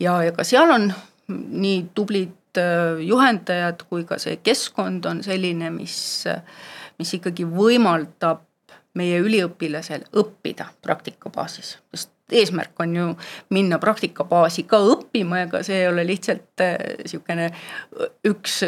ja, 0.00 0.22
ja 0.22 0.32
ka 0.32 0.44
seal 0.44 0.70
on 0.70 0.92
nii 1.28 1.90
tublid 1.94 2.58
äh, 2.58 2.96
juhendajad 3.00 3.84
kui 3.88 4.04
ka 4.04 4.18
see 4.18 4.40
keskkond 4.42 5.04
on 5.04 5.22
selline, 5.22 5.70
mis 5.70 6.24
mis 7.02 7.12
ikkagi 7.18 7.44
võimaldab 7.50 8.46
meie 8.98 9.20
üliõpilasel 9.24 10.04
õppida 10.20 10.68
praktikabaasis, 10.84 11.76
sest 11.92 12.10
eesmärk 12.32 12.80
on 12.80 12.96
ju 12.96 13.06
minna 13.52 13.78
praktikabaasi 13.82 14.64
ka 14.68 14.80
õppima, 14.92 15.42
ega 15.46 15.62
see 15.66 15.82
ei 15.82 15.88
ole 15.88 16.04
lihtsalt 16.06 16.64
niisugune 17.02 17.48
äh, 17.50 18.12
üks 18.28 18.62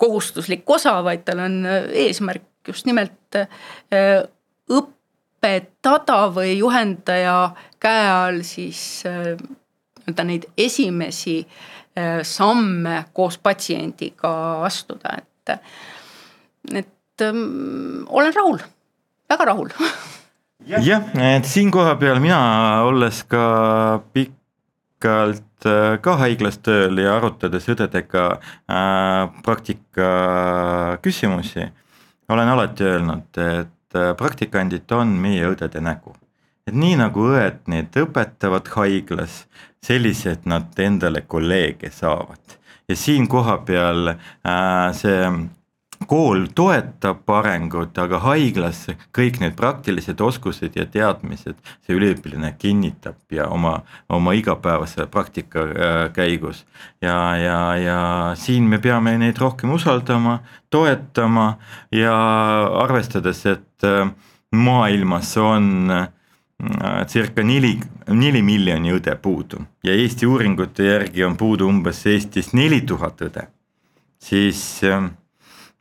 kohustuslik 0.00 0.68
osa, 0.70 0.96
vaid 1.04 1.24
tal 1.28 1.44
on 1.44 1.60
äh, 1.68 1.88
eesmärk 2.06 2.68
just 2.68 2.88
nimelt 2.88 3.38
äh, 3.38 4.24
õpetada 4.72 6.18
või 6.34 6.56
juhendaja 6.58 7.38
käe 7.82 8.08
all 8.10 8.42
siis 8.48 9.04
nii-öelda 9.04 10.24
neid 10.24 10.48
esimesi 10.56 11.42
samme 12.26 13.04
koos 13.14 13.36
patsiendiga 13.38 14.30
astuda, 14.66 15.12
et, 15.20 15.52
et 16.80 16.93
ähm, 17.22 18.04
olen 18.08 18.34
rahul, 18.34 18.58
väga 19.30 19.44
rahul. 19.44 19.70
Jah, 20.64 21.04
et 21.20 21.44
siin 21.44 21.70
koha 21.74 21.96
peal 22.00 22.20
mina, 22.24 22.38
olles 22.88 23.20
ka 23.28 24.00
pikalt 24.16 25.66
äh, 25.68 25.98
ka 26.00 26.16
haiglas 26.22 26.56
tööl 26.64 27.02
ja 27.02 27.18
arutades 27.18 27.68
õdedega 27.68 28.24
äh, 28.32 29.28
praktika 29.44 30.08
küsimusi, 31.04 31.68
olen 32.32 32.52
alati 32.54 32.86
öelnud, 32.88 33.28
et 33.36 33.98
äh, 33.98 34.14
praktikandid 34.16 34.90
on 34.96 35.12
meie 35.20 35.50
õdede 35.52 35.84
nägu. 35.84 36.16
et 36.64 36.72
nii 36.72 36.96
nagu 36.96 37.26
õed 37.28 37.66
neid 37.68 37.92
õpetavad 38.00 38.70
haiglas, 38.72 39.42
sellised 39.84 40.46
nad 40.48 40.78
endale 40.80 41.20
kolleege 41.28 41.90
saavad. 41.92 42.56
Ja 42.88 42.96
siin 42.96 43.28
koha 43.28 43.58
peal 43.68 44.14
äh, 44.14 44.88
see 44.96 45.28
kool 46.08 46.46
toetab 46.54 47.30
arengut, 47.36 47.96
aga 47.98 48.20
haiglas 48.24 48.84
kõik 49.14 49.40
need 49.42 49.56
praktilised 49.58 50.20
oskused 50.20 50.76
ja 50.78 50.86
teadmised 50.86 51.56
see 51.84 51.96
üliõpilane 51.96 52.54
kinnitab 52.58 53.18
ja 53.34 53.48
oma, 53.52 53.76
oma 54.08 54.34
igapäevase 54.36 55.06
praktika 55.10 55.64
äh, 55.64 55.94
käigus. 56.14 56.64
ja, 57.02 57.36
ja, 57.36 57.58
ja 57.76 58.00
siin 58.36 58.68
me 58.68 58.78
peame 58.78 59.16
neid 59.18 59.38
rohkem 59.38 59.72
usaldama, 59.74 60.40
toetama 60.70 61.54
ja 61.92 62.16
arvestades, 62.84 63.46
et 63.46 63.84
äh, 63.88 64.08
maailmas 64.54 65.36
on 65.36 65.90
circa 67.10 67.42
neli, 67.42 67.74
neli 68.08 68.42
miljoni 68.42 68.92
õde 68.94 69.16
puudu 69.20 69.58
ja 69.84 69.92
Eesti 69.92 70.26
uuringute 70.26 70.86
järgi 70.86 71.24
on 71.26 71.36
puudu 71.36 71.66
umbes 71.68 72.04
Eestis 72.06 72.52
neli 72.54 72.80
tuhat 72.86 73.20
õde, 73.26 73.48
siis 74.22 74.60
äh, 74.86 75.02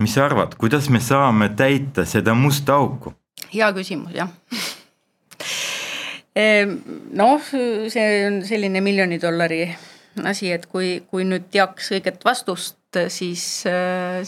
mis 0.04 0.16
sa 0.18 0.28
arvad, 0.28 0.56
kuidas 0.60 0.90
me 0.94 1.02
saame 1.04 1.50
täita 1.58 2.06
seda 2.10 2.36
musta 2.38 2.78
auku? 2.80 3.14
hea 3.54 3.70
küsimus, 3.76 4.14
jah 4.18 4.30
ehm, 6.36 6.78
noh, 7.18 7.50
see 7.94 8.08
on 8.28 8.42
selline 8.48 8.82
miljoni 8.86 9.20
dollari 9.22 9.66
asi, 10.22 10.52
et 10.54 10.66
kui, 10.70 11.00
kui 11.10 11.26
nüüd 11.26 11.48
teaks 11.54 11.92
õiget 11.96 12.22
vastust, 12.26 12.78
siis, 13.10 13.46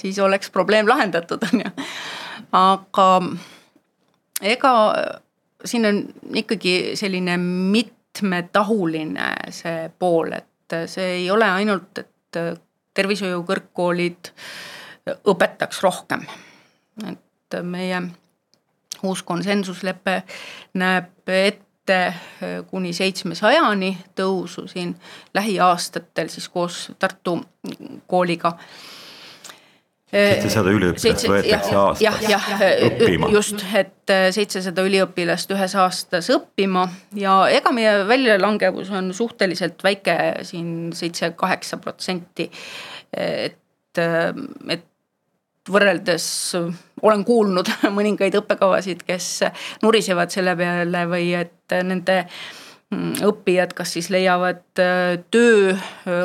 siis 0.01 0.19
oleks 0.23 0.49
probleem 0.53 0.87
lahendatud, 0.89 1.43
on 1.51 1.61
ju. 1.61 1.73
aga 2.57 3.09
ega 4.41 4.73
siin 5.65 5.85
on 5.89 6.01
ikkagi 6.41 6.95
selline 6.97 7.37
mitmetahuline 7.41 9.29
see 9.53 9.89
pool, 9.99 10.33
et 10.33 10.77
see 10.89 11.11
ei 11.21 11.29
ole 11.31 11.49
ainult, 11.59 12.01
et 12.01 12.41
tervishoiukõrgkoolid 12.95 14.31
õpetaks 15.05 15.81
rohkem. 15.83 16.25
et 17.07 17.61
meie 17.61 18.01
uus 19.03 19.23
konsensuslepe 19.23 20.23
näeb 20.73 21.29
ette 21.29 21.97
kuni 22.69 22.93
seitsmesajani 22.93 23.91
tõusu 24.17 24.67
siin 24.67 24.95
lähiaastatel 25.33 26.29
siis 26.33 26.49
koos 26.49 26.91
Tartu 26.99 27.37
kooliga 28.07 28.55
seitsesada 30.15 30.71
üliõpilast 30.71 31.27
võetakse 31.27 31.75
aastas 31.75 32.03
jah, 32.05 32.19
jah, 32.29 32.49
õppima. 32.87 33.29
just, 33.33 33.63
et 33.75 34.13
seitsesada 34.35 34.85
üliõpilast 34.87 35.51
ühes 35.51 35.75
aastas 35.81 36.29
õppima 36.33 36.85
ja 37.19 37.37
ega 37.51 37.73
meie 37.75 37.97
väljalangevus 38.07 38.91
on 38.95 39.11
suhteliselt 39.17 39.83
väike 39.83 40.17
siin 40.47 40.93
seitse-kaheksa 40.95 41.81
protsenti. 41.83 42.49
et, 43.11 43.59
et 43.97 44.85
võrreldes 45.71 46.27
olen 47.01 47.23
kuulnud 47.25 47.69
mõningaid 47.97 48.37
õppekavasid, 48.41 49.05
kes 49.07 49.29
nurisevad 49.83 50.33
selle 50.33 50.55
peale 50.59 51.05
või 51.09 51.31
et 51.37 51.77
nende 51.83 52.21
mm, 52.91 53.23
õppijad 53.29 53.73
kas 53.77 53.95
siis 53.97 54.11
leiavad 54.13 54.83
äh, 54.83 55.15
töö 55.31 55.73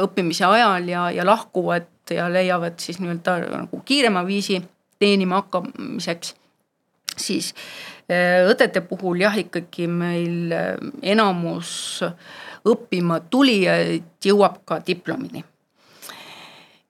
õppimise 0.04 0.46
ajal 0.48 0.90
ja, 0.90 1.08
ja 1.14 1.26
lahkuvad 1.26 1.88
ja 2.10 2.28
leiavad 2.32 2.78
siis 2.82 2.98
nii-öelda 3.00 3.38
nagu 3.46 3.80
kiirema 3.86 4.24
viisi 4.26 4.60
teenima 5.00 5.40
hakkamiseks, 5.40 6.34
siis 7.16 7.54
äh, 8.10 8.44
õdede 8.48 8.82
puhul 8.86 9.22
jah, 9.24 9.36
ikkagi 9.38 9.88
meil 9.88 10.52
äh, 10.52 10.74
enamus 11.14 12.02
õppima 12.68 13.22
tulijaid 13.32 14.26
jõuab 14.26 14.60
ka 14.68 14.80
diplomini. 14.86 15.44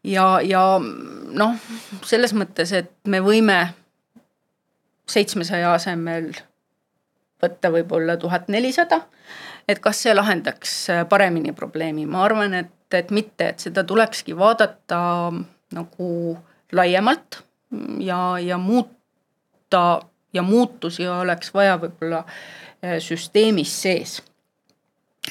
Ja, 0.04 0.40
ja 0.42 0.62
noh, 0.80 1.56
selles 2.06 2.34
mõttes, 2.36 2.72
et 2.72 2.92
me 3.06 3.20
võime 3.24 3.60
seitsmesaja 5.10 5.74
asemel 5.74 6.32
võtta 7.42 7.70
võib-olla 7.72 8.16
tuhat 8.20 8.48
nelisada. 8.48 9.02
et 9.68 9.78
kas 9.78 10.02
see 10.02 10.14
lahendaks 10.14 10.86
paremini 11.08 11.52
probleemi, 11.52 12.06
ma 12.06 12.24
arvan, 12.24 12.54
et 12.54 12.70
et 12.98 13.10
mitte, 13.10 13.48
et 13.48 13.62
seda 13.62 13.84
tulekski 13.86 14.36
vaadata 14.38 15.00
nagu 15.74 16.38
laiemalt 16.72 17.42
ja, 18.02 18.38
ja 18.42 18.58
muuta 18.58 20.00
ja 20.32 20.42
muutusi 20.42 21.06
oleks 21.08 21.54
vaja 21.54 21.76
võib-olla 21.78 22.24
eh, 22.82 22.98
süsteemis 23.02 23.74
sees. 23.82 24.20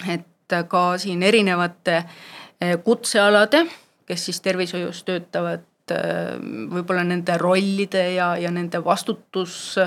et 0.08 0.26
ka 0.68 0.98
siin 0.98 1.24
erinevate 1.24 1.98
eh, 2.00 2.78
kutsealade, 2.84 3.66
kes 4.10 4.26
siis 4.30 4.42
tervishoius 4.42 5.04
töötavad, 5.08 5.66
eh, 5.94 6.36
võib-olla 6.74 7.06
nende 7.06 7.38
rollide 7.38 8.04
ja, 8.16 8.34
ja 8.38 8.52
nende 8.52 8.84
vastutus 8.86 9.78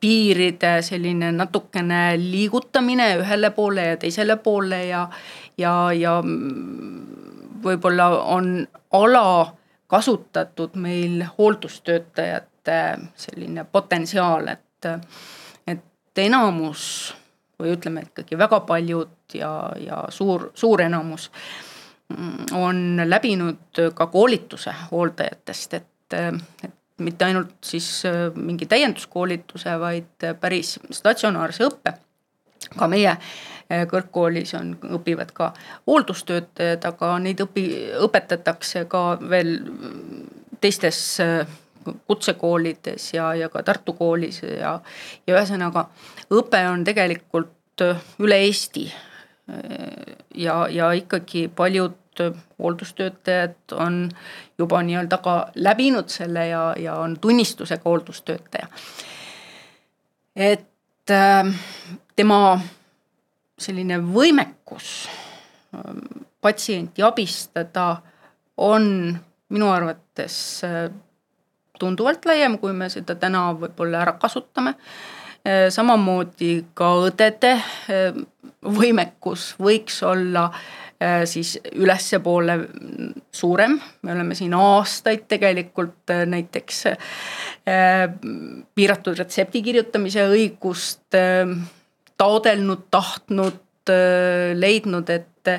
piiride 0.00 0.70
selline 0.82 1.28
natukene 1.36 2.14
liigutamine 2.16 3.10
ühele 3.20 3.50
poole 3.52 3.82
ja 3.90 3.96
teisele 4.00 4.38
poole 4.40 4.78
ja, 4.86 5.02
ja, 5.60 5.74
ja 5.92 6.14
võib-olla 7.64 8.06
on 8.32 8.48
ala 8.96 9.54
kasutatud 9.86 10.76
meil 10.80 11.24
hooldustöötajate 11.38 12.78
selline 13.14 13.66
potentsiaal, 13.72 14.48
et, 14.48 14.88
et 15.68 16.24
enamus 16.24 16.86
või 17.60 17.74
ütleme 17.76 18.06
ikkagi 18.08 18.38
väga 18.38 18.60
paljud 18.66 19.36
ja, 19.36 19.52
ja 19.78 20.04
suur, 20.08 20.48
suur 20.54 20.82
enamus 20.82 21.28
on 22.52 23.00
läbinud 23.04 23.80
ka 23.94 24.06
koolituse 24.12 24.74
hooldajatest, 24.90 25.74
et, 25.74 26.16
et 26.62 26.72
mitte 27.00 27.24
ainult 27.24 27.56
siis 27.64 28.04
mingi 28.36 28.66
täienduskoolituse, 28.70 29.72
vaid 29.80 30.26
päris 30.40 30.76
statsionaarse 30.92 31.64
õppe. 31.66 31.94
ka 32.76 32.88
meie 32.88 33.16
Eh, 33.72 33.86
kõrgkoolis 33.88 34.52
on, 34.58 34.74
õpivad 34.98 35.30
ka 35.32 35.52
hooldustöötajad, 35.88 36.82
aga 36.84 37.14
neid 37.24 37.40
õpi, 37.40 37.64
õpetatakse 38.04 38.82
ka 38.92 39.16
veel 39.24 39.54
teistes 40.60 40.98
eh, 41.24 41.46
kutsekoolides 42.04 43.06
ja, 43.16 43.30
ja 43.38 43.48
ka 43.52 43.62
Tartu 43.64 43.94
koolis 43.96 44.42
ja, 44.44 44.74
ja 45.24 45.36
ühesõnaga 45.36 45.86
õpe 46.36 46.60
on 46.68 46.84
tegelikult 46.84 47.84
üle 48.20 48.42
Eesti. 48.44 48.84
Ja, 50.34 50.68
ja 50.70 50.92
ikkagi 50.92 51.48
paljud 51.48 51.92
hooldustöötajad 52.58 53.74
on 53.74 54.08
juba 54.58 54.82
nii-öelda 54.82 55.18
ka 55.18 55.34
läbinud 55.54 56.08
selle 56.08 56.46
ja, 56.48 56.74
ja 56.78 56.94
on 56.94 57.18
tunnistusega 57.20 57.82
hooldustöötaja. 57.84 58.68
et 60.36 60.70
tema 62.16 62.60
selline 63.58 63.98
võimekus 63.98 65.08
ähm, 65.74 66.24
patsienti 66.40 67.02
abistada 67.02 67.96
on 68.56 69.18
minu 69.48 69.70
arvates 69.70 70.36
äh, 70.64 70.88
tunduvalt 71.78 72.24
laiem, 72.26 72.58
kui 72.58 72.72
me 72.72 72.88
seda 72.92 73.16
täna 73.18 73.48
võib-olla 73.58 74.04
ära 74.04 74.16
kasutame. 74.20 74.74
Äh, 75.44 75.68
samamoodi 75.68 76.64
ka 76.72 76.86
õdede 77.04 77.50
äh, 77.52 78.16
võimekus 78.64 79.52
võiks 79.60 80.00
olla 80.06 80.48
siis 81.28 81.58
ülespoole 81.74 82.54
suurem, 83.34 83.74
me 84.06 84.12
oleme 84.14 84.36
siin 84.38 84.54
aastaid 84.56 85.26
tegelikult 85.28 86.12
näiteks 86.30 86.78
piiratud 88.78 89.18
retsepti 89.18 89.60
kirjutamise 89.66 90.24
õigust 90.30 91.18
taodelnud, 92.22 92.86
tahtnud, 92.94 93.92
leidnud, 94.64 95.12
et 95.12 95.52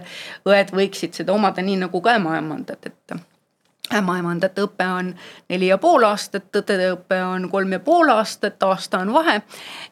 õed 0.50 0.74
võiksid 0.80 1.20
seda 1.20 1.36
omada 1.36 1.62
nii 1.62 1.84
nagu 1.84 2.02
ka 2.02 2.16
ämmaemandat, 2.18 2.90
et 2.90 3.18
ämmaemandate 3.94 4.64
õpe 4.66 4.88
on 4.90 5.12
neli 5.50 5.68
ja 5.68 5.78
pool 5.78 6.04
aastat, 6.08 6.48
õdede 6.56 6.92
õpe 6.96 7.20
on 7.24 7.50
kolm 7.50 7.76
ja 7.76 7.80
pool 7.80 8.10
aastat, 8.10 8.64
aasta 8.64 9.04
on 9.04 9.14
vahe. 9.14 9.42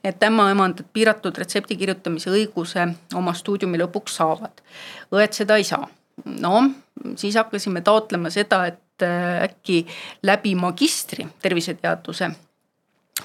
et 0.04 0.24
ämmaemandad 0.24 0.86
piiratud 0.94 1.38
retsepti 1.38 1.78
kirjutamise 1.78 2.30
õiguse 2.30 2.88
oma 3.16 3.34
stuudiumi 3.34 3.78
lõpuks 3.78 4.18
saavad. 4.22 4.64
õed 5.12 5.34
seda 5.34 5.58
ei 5.58 5.64
saa. 5.64 5.88
no 6.26 6.64
siis 7.16 7.36
hakkasime 7.36 7.82
taotlema 7.82 8.30
seda, 8.30 8.66
et 8.66 9.04
äkki 9.44 9.86
läbi 10.24 10.56
magistri, 10.56 11.28
terviseteaduse 11.42 12.32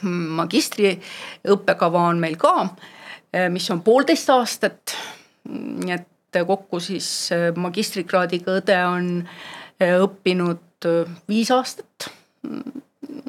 magistri 0.03 1.01
õppekava 1.49 2.09
on 2.11 2.19
meil 2.21 2.37
ka 2.37 2.69
Äh, 3.35 3.51
mis 3.51 3.71
on 3.71 3.83
poolteist 3.83 4.31
aastat. 4.31 4.97
nii 5.49 5.93
et 5.95 6.39
kokku 6.47 6.81
siis 6.81 7.31
äh, 7.33 7.49
magistrikraadiga 7.57 8.59
õde 8.61 8.77
on 8.85 9.07
äh, 9.23 9.58
õppinud 9.81 10.89
viis 11.29 11.51
aastat. 11.55 12.11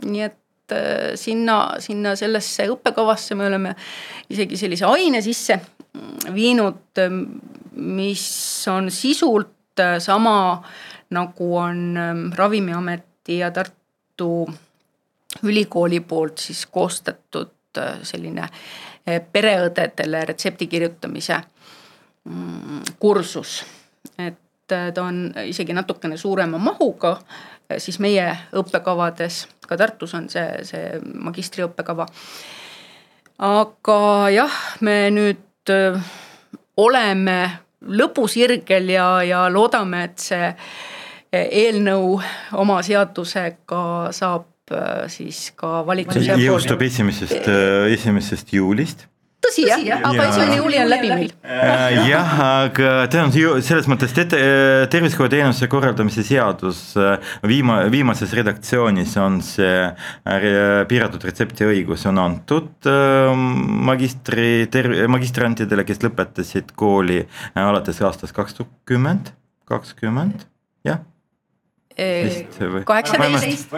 nii 0.06 0.22
et 0.22 0.76
sinna, 1.18 1.76
sinna 1.82 2.16
sellesse 2.16 2.68
õppekavasse 2.70 3.36
me 3.36 3.47
oleme 3.47 3.74
isegi 4.30 4.58
sellise 4.58 4.86
aine 4.86 5.22
sisse 5.22 5.60
viinud, 6.34 7.02
mis 7.74 8.26
on 8.70 8.91
sisult 8.93 9.82
sama 10.00 10.36
nagu 11.10 11.58
on 11.58 11.97
Ravimiameti 12.36 13.38
ja 13.38 13.52
Tartu 13.52 14.50
Ülikooli 15.43 16.00
poolt 16.00 16.38
siis 16.38 16.66
koostatud 16.66 17.82
selline 18.04 18.47
pereõdedele 19.32 20.24
retsepti 20.26 20.68
kirjutamise 20.68 21.38
mm, 22.26 22.82
kursus. 23.00 23.64
et 24.18 24.38
ta 24.70 25.03
on 25.03 25.30
isegi 25.45 25.74
natukene 25.76 26.17
suurema 26.17 26.59
mahuga, 26.61 27.15
eh, 27.70 27.80
siis 27.82 27.99
meie 27.99 28.28
õppekavades, 28.55 29.45
ka 29.67 29.78
Tartus 29.78 30.13
on 30.17 30.30
see, 30.30 30.63
see 30.67 30.99
magistriõppekava. 31.03 32.07
aga 33.39 33.99
jah, 34.36 34.55
me 34.82 34.95
nüüd 35.15 35.72
öö, 35.72 35.99
oleme 36.78 37.39
lõpusirgel 37.80 38.89
ja, 38.91 39.09
ja 39.24 39.45
loodame, 39.51 40.03
et 40.09 40.20
see 40.20 40.49
eelnõu 41.32 42.17
oma 42.59 42.82
seadusega 42.84 43.84
saab 44.11 44.74
siis 45.09 45.51
ka 45.57 45.80
valitsuse 45.86 46.36
jõustub 46.41 46.82
esimesest, 46.86 47.47
esimesest 47.93 48.53
juulist 48.53 49.07
tõsi 49.44 49.66
jah 49.68 49.82
ja., 49.84 50.00
aga 50.06 50.28
esimene 50.30 50.58
juuli 50.60 50.80
on 50.82 50.90
läbi 50.92 51.12
meil. 51.12 51.32
Äh, 51.44 52.00
jah, 52.10 52.34
aga 52.46 52.92
tähendab 53.12 53.64
selles 53.66 53.88
mõttes 53.92 54.14
ette, 54.20 54.40
tervishoiuteenuse 54.92 55.70
korraldamise 55.72 56.24
seadus 56.28 56.82
äh, 57.00 57.18
viima-, 57.48 57.82
viimases 57.92 58.34
redaktsioonis 58.38 59.16
on 59.22 59.40
see 59.46 59.86
äh, 59.90 60.50
piiratud 60.90 61.24
retseptiõigus 61.30 62.06
on 62.10 62.22
antud 62.24 62.90
magistri, 63.90 64.68
ter-, 64.72 65.08
magistrantidele, 65.12 65.86
kes 65.88 66.04
lõpetasid 66.06 66.74
kooli 66.80 67.22
alates 67.60 68.02
aastast 68.06 68.36
kaks 68.36 68.60
tuhat 68.60 68.76
kümmend, 68.90 69.34
kakskümmend, 69.70 70.48
jah 70.88 71.04
kaheksateist. 72.86 73.72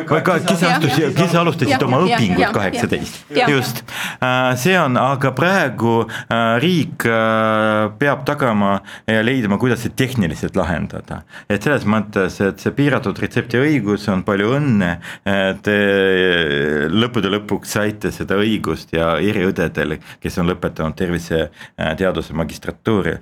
kes 0.47 0.63
astus, 0.63 0.97
kes 1.15 1.35
alustasid 1.35 1.85
oma 1.85 2.01
õpingut 2.05 2.53
kaheksateist, 2.55 3.31
just. 3.49 3.83
Äh, 4.21 4.53
see 4.61 4.75
on, 4.79 4.97
aga 4.99 5.31
praegu 5.37 6.01
äh, 6.05 6.57
riik 6.61 7.05
äh, 7.09 7.89
peab 8.01 8.25
tagama 8.27 8.73
ja 9.09 9.23
leidma, 9.25 9.57
kuidas 9.61 9.83
see 9.85 9.93
tehniliselt 9.97 10.57
lahendada. 10.59 11.21
et 11.49 11.63
selles 11.63 11.85
mõttes, 11.89 12.37
et 12.43 12.61
see 12.61 12.73
piiratud 12.75 13.17
retsepti 13.21 13.59
õigus 13.61 14.07
on 14.11 14.23
palju 14.27 14.51
õnne, 14.57 14.91
te 15.65 15.77
lõppude 16.91 17.31
lõpuks 17.31 17.75
saite 17.77 18.11
seda 18.13 18.37
õigust 18.41 18.93
ja 18.95 19.13
eriõdedel, 19.21 19.97
kes 20.21 20.37
on 20.41 20.49
lõpetanud 20.49 20.95
terviseteaduse 20.97 22.35
magistratuuri, 22.37 23.15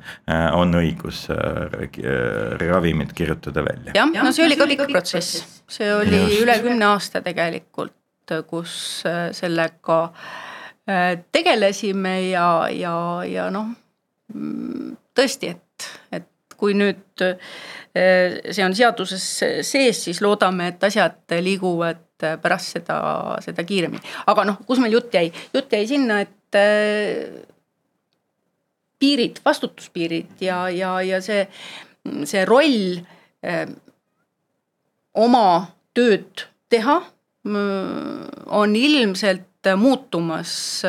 on 0.57 0.75
õigus 0.79 1.25
ravimid 2.59 3.13
kirjutada 3.17 3.63
välja. 3.65 3.95
jah, 3.95 4.11
no 4.23 4.33
see 4.35 4.45
oli 4.47 4.57
ka 4.59 4.67
pikk 4.89 4.97
protsess, 4.97 5.43
see 5.69 5.89
oli 5.93 6.17
Just. 6.17 6.41
üle 6.43 6.57
kümne 6.63 6.89
aasta 6.89 7.21
tegelikult, 7.25 7.95
kus 8.49 8.73
äh, 9.09 9.29
sellega 9.33 9.99
äh, 10.89 11.19
tegelesime 11.31 12.15
ja, 12.29 12.67
ja, 12.73 12.95
ja 13.25 13.49
noh, 13.53 13.71
mm, 14.33 14.93
tõesti, 15.17 15.53
et, 15.55 15.89
et 16.13 16.57
kui 16.59 16.75
nüüd 16.77 17.23
äh, 17.25 17.37
see 17.95 18.65
on 18.65 18.75
seaduses 18.77 19.25
sees, 19.65 20.03
siis 20.05 20.21
loodame, 20.21 20.73
et 20.73 20.83
asjad 20.89 21.39
liiguvad 21.41 22.05
pärast 22.19 22.75
seda, 22.75 22.99
seda 23.41 23.63
kiiremini. 23.63 24.03
aga 24.27 24.43
noh, 24.45 24.59
kus 24.67 24.81
meil 24.83 24.97
jutt 24.97 25.13
jäi, 25.15 25.29
jutt 25.55 25.71
jäi 25.73 25.85
sinna, 25.87 26.19
et 26.25 26.35
piirid, 28.99 29.37
vastutuspiirid 29.45 30.41
ja, 30.43 30.63
ja, 30.73 30.97
ja 31.05 31.21
see, 31.23 31.45
see 32.27 32.41
roll 32.49 32.99
oma 35.13 35.67
tööd 35.93 36.45
teha, 36.69 37.01
on 38.45 38.75
ilmselt 38.75 39.69
muutumas 39.77 40.81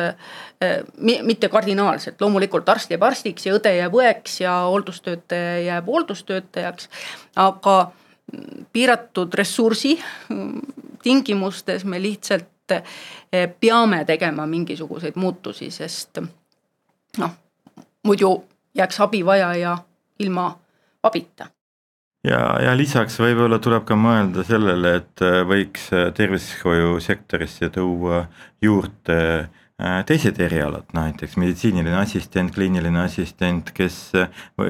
mitte 1.21 1.49
kardinaalselt, 1.49 2.21
loomulikult 2.21 2.69
arst 2.69 2.91
jääb 2.91 3.03
arstiks 3.03 3.45
ja 3.47 3.55
õde 3.57 3.73
jääb 3.75 3.95
õeks 3.97 4.41
ja 4.43 4.53
hooldustöötaja 4.69 5.59
jääb 5.65 5.89
hooldustöötajaks, 5.89 6.89
aga 7.35 7.91
piiratud 8.73 9.33
ressursi 9.33 9.97
tingimustes 11.03 11.85
me 11.85 12.01
lihtsalt 12.01 12.75
peame 13.59 14.03
tegema 14.05 14.45
mingisuguseid 14.47 15.17
muutusi, 15.19 15.71
sest 15.71 16.21
noh, 17.17 17.33
muidu 18.03 18.35
jääks 18.77 19.01
abivajaja 19.01 19.77
ilma 20.19 20.45
abita 21.03 21.49
ja, 22.27 22.41
ja 22.61 22.73
lisaks 22.77 23.17
võib-olla 23.21 23.59
tuleb 23.63 23.85
ka 23.87 23.97
mõelda 23.99 24.45
sellele, 24.47 24.95
et 25.01 25.23
äh, 25.25 25.41
võiks 25.47 25.89
äh, 25.95 26.09
tervishoiusektorisse 26.17 27.71
tuua 27.73 28.25
juurde 28.61 29.17
äh, 29.39 30.01
teised 30.07 30.39
erialad, 30.41 30.87
näiteks 30.95 31.37
meditsiiniline 31.41 31.97
assistent, 32.01 32.53
kliiniline 32.55 33.01
assistent, 33.05 33.73
kes, 33.77 34.03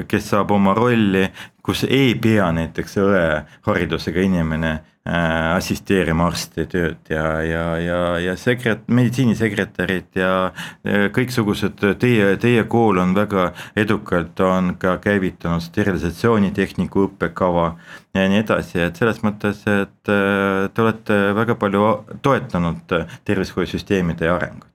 kes 0.08 0.30
saab 0.32 0.54
oma 0.56 0.76
rolli, 0.78 1.28
kus 1.64 1.84
ei 1.90 2.16
pea 2.16 2.52
näiteks 2.56 2.98
õe 3.04 3.26
haridusega 3.68 4.24
inimene 4.28 4.78
assisteerima 5.02 6.28
arstide 6.30 6.68
tööd 6.70 7.10
ja, 7.10 7.42
ja, 7.42 7.64
ja, 7.82 8.02
ja 8.22 8.36
sekret-, 8.38 8.84
meditsiinisekretärid 8.86 10.14
ja 10.20 10.52
kõiksugused, 11.16 11.82
teie, 11.98 12.36
teie 12.38 12.64
kool 12.70 13.02
on 13.02 13.16
väga 13.18 13.48
edukalt, 13.82 14.38
on 14.46 14.76
ka 14.82 15.00
käivitanud 15.02 15.64
sterilisatsioonitehniku 15.66 17.08
õppekava 17.08 17.72
ja 18.14 18.28
nii 18.30 18.44
edasi, 18.44 18.78
et 18.86 19.00
selles 19.02 19.24
mõttes, 19.26 19.64
et 19.66 20.12
äh, 20.12 20.68
te 20.70 20.84
olete 20.84 21.20
väga 21.38 21.56
palju 21.58 21.88
toetanud 22.22 22.98
tervishoiusüsteemide 23.26 24.30
arengut. 24.30 24.70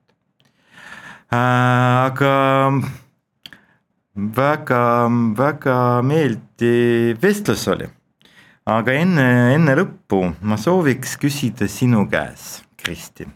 Äh, 1.31 2.07
aga 2.07 2.33
väga, 4.17 4.83
väga 5.39 5.79
meeldiv 6.07 7.23
vestlus 7.23 7.69
oli 7.71 7.91
aga 8.67 8.97
enne, 8.99 9.27
enne 9.55 9.75
lõppu 9.79 10.23
ma 10.47 10.59
sooviks 10.59 11.15
küsida 11.23 11.69
sinu 11.71 12.05
käes, 12.11 12.65
Kristi, 12.81 13.27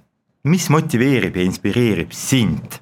mis 0.50 0.66
motiveerib 0.72 1.38
ja 1.38 1.46
inspireerib 1.46 2.14
sind 2.16 2.80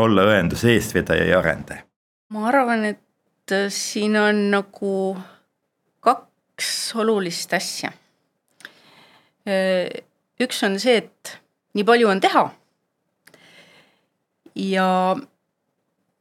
olla 0.00 0.24
õenduse 0.32 0.72
eestvedaja 0.72 1.28
ja 1.28 1.40
arendaja? 1.42 1.84
ma 2.32 2.48
arvan, 2.48 2.84
et 2.88 3.52
äh, 3.54 3.68
siin 3.70 4.16
on 4.18 4.48
nagu 4.50 4.92
kaks 6.02 6.70
olulist 6.98 7.52
asja. 7.54 7.92
Äh, 9.46 10.02
üks 10.42 10.58
on 10.66 10.74
see, 10.82 10.96
et 11.04 11.36
nii 11.76 11.86
palju 11.86 12.10
on 12.10 12.20
teha. 12.24 12.48
ja 14.56 14.90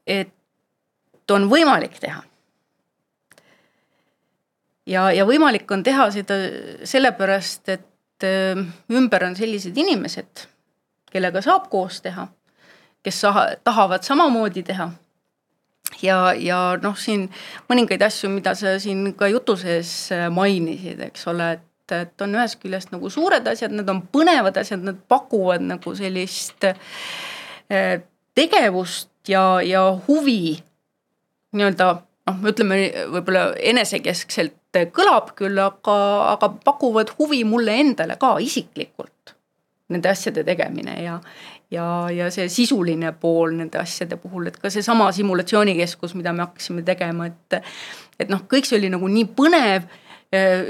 et 0.05 1.31
on 1.31 1.47
võimalik 1.49 1.95
teha 2.03 2.19
ja, 4.85 5.09
ja 5.11 5.25
võimalik 5.27 5.71
on 5.71 5.83
teha 5.83 6.09
seda 6.13 6.37
sellepärast, 6.87 7.69
et 7.73 8.25
äh, 8.27 8.61
ümber 8.93 9.27
on 9.27 9.35
sellised 9.37 9.77
inimesed, 9.77 10.45
kellega 11.11 11.41
saab 11.45 11.69
koos 11.71 12.01
teha, 12.05 12.27
kes 13.05 13.23
tahavad 13.63 14.05
samamoodi 14.05 14.63
teha. 14.65 14.89
ja, 16.01 16.33
ja 16.33 16.59
noh, 16.81 16.97
siin 16.97 17.29
mõningaid 17.69 18.01
asju, 18.05 18.29
mida 18.33 18.55
sa 18.57 18.77
siin 18.81 19.13
ka 19.17 19.29
jutu 19.31 19.57
sees 19.59 20.11
äh, 20.13 20.27
mainisid, 20.33 21.01
eks 21.09 21.27
ole, 21.31 21.51
et, 21.57 21.95
et 21.95 22.25
on 22.25 22.35
ühest 22.35 22.59
küljest 22.61 22.91
nagu 22.93 23.09
suured 23.09 23.47
asjad, 23.47 23.73
need 23.73 23.89
on 23.89 24.01
põnevad 24.11 24.57
asjad, 24.57 24.83
nad 24.83 24.97
pakuvad 25.09 25.63
nagu 25.65 25.95
sellist 25.97 26.65
äh, 26.65 28.01
tegevust 28.35 29.09
ja, 29.29 29.61
ja 29.63 29.87
huvi 30.07 30.57
nii-öelda 31.55 31.95
noh, 32.29 32.45
ütleme 32.51 32.79
võib-olla 33.13 33.49
enesekeskselt 33.71 34.79
kõlab 34.95 35.33
küll, 35.39 35.59
aga, 35.61 35.97
aga 36.33 36.51
pakuvad 36.65 37.13
huvi 37.19 37.43
mulle 37.47 37.77
endale 37.79 38.17
ka 38.21 38.35
isiklikult. 38.43 39.35
Nende 39.93 40.09
asjade 40.09 40.41
tegemine 40.43 40.95
ja, 41.03 41.19
ja, 41.71 41.85
ja 42.09 42.29
see 42.33 42.47
sisuline 42.49 43.11
pool 43.21 43.53
nende 43.53 43.77
asjade 43.77 44.17
puhul, 44.17 44.49
et 44.49 44.57
ka 44.57 44.71
seesama 44.73 45.11
simulatsioonikeskus, 45.13 46.15
mida 46.17 46.33
me 46.33 46.47
hakkasime 46.47 46.81
tegema, 46.87 47.29
et. 47.29 47.61
et 48.19 48.31
noh, 48.31 48.41
kõik 48.49 48.65
see 48.65 48.79
oli 48.79 48.89
nagu 48.89 49.07
nii 49.11 49.27
põnev 49.37 49.85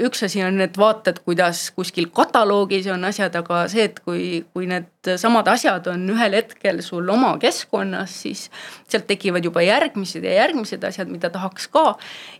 üks 0.06 0.22
asi 0.26 0.42
on 0.44 0.58
need 0.60 0.76
vaated, 0.78 1.20
kuidas 1.24 1.66
kuskil 1.76 2.08
kataloogis 2.14 2.88
on 2.92 3.04
asjad, 3.08 3.34
aga 3.38 3.62
see, 3.72 3.86
et 3.88 4.00
kui, 4.04 4.24
kui 4.54 4.68
need 4.70 5.12
samad 5.20 5.48
asjad 5.52 5.86
on 5.92 6.04
ühel 6.12 6.36
hetkel 6.38 6.82
sul 6.84 7.08
oma 7.12 7.34
keskkonnas, 7.42 8.14
siis 8.24 8.46
sealt 8.88 9.06
tekivad 9.08 9.44
juba 9.44 9.64
järgmised 9.64 10.24
ja 10.24 10.34
järgmised 10.40 10.84
asjad, 10.88 11.12
mida 11.12 11.30
tahaks 11.32 11.68
ka. 11.72 11.86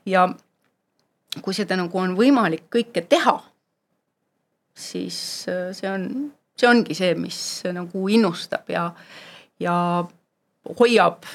ja 0.06 0.28
kui 1.42 1.54
seda 1.56 1.76
nagu 1.78 1.98
on 2.00 2.16
võimalik 2.16 2.66
kõike 2.72 3.04
teha, 3.08 3.36
siis 4.76 5.18
äh, 5.52 5.70
see 5.76 5.90
on, 5.90 6.08
see 6.56 6.68
ongi 6.70 6.96
see, 6.96 7.14
mis 7.18 7.38
nagu 7.76 8.08
innustab 8.12 8.70
ja, 8.72 8.88
ja 9.60 9.76
hoiab 10.80 11.28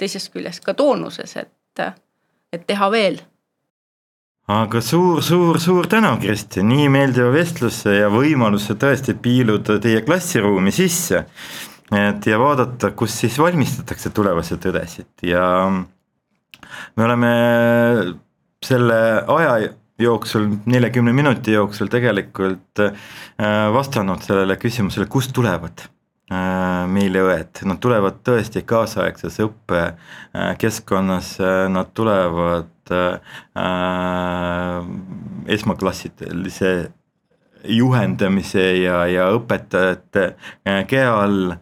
teisest 0.00 0.32
küljest 0.32 0.64
ka 0.64 0.74
toonuses, 0.76 1.36
et, 1.36 1.84
et 2.52 2.64
teha 2.66 2.88
veel 2.92 3.20
aga 4.50 4.80
suur-suur-suur 4.82 5.86
tänu, 5.90 6.10
Kristjan, 6.22 6.66
nii 6.70 6.88
meeldiva 6.90 7.30
vestluse 7.34 7.92
ja 8.00 8.08
võimaluse 8.10 8.74
tõesti 8.80 9.14
piiluda 9.22 9.78
teie 9.82 10.02
klassiruumi 10.06 10.72
sisse. 10.74 11.24
et 11.94 12.26
ja 12.26 12.38
vaadata, 12.38 12.92
kus 12.94 13.14
siis 13.22 13.38
valmistatakse 13.38 14.10
tulevased 14.14 14.66
õdesid 14.70 15.24
ja 15.26 15.44
me 16.96 17.04
oleme 17.04 17.30
selle 18.62 18.98
aja 19.26 19.72
jooksul, 19.98 20.46
neljakümne 20.70 21.12
minuti 21.12 21.52
jooksul 21.52 21.90
tegelikult 21.90 22.82
äh, 22.82 22.92
vastanud 23.74 24.22
sellele 24.22 24.56
küsimusele, 24.56 25.06
kust 25.10 25.34
tulevad 25.34 25.86
meile 26.30 27.24
õed, 27.26 27.64
nad 27.66 27.80
tulevad 27.82 28.20
tõesti 28.26 28.62
kaasaegses 28.62 29.40
õppekeskkonnas, 29.42 31.32
nad 31.74 31.90
tulevad 31.98 32.94
esmaklassilise 35.50 36.72
juhendamise 37.68 38.62
ja, 38.80 39.02
ja 39.10 39.28
õpetajate 39.34 40.24
äh, 40.32 40.80
käe 40.88 41.04
all. 41.08 41.54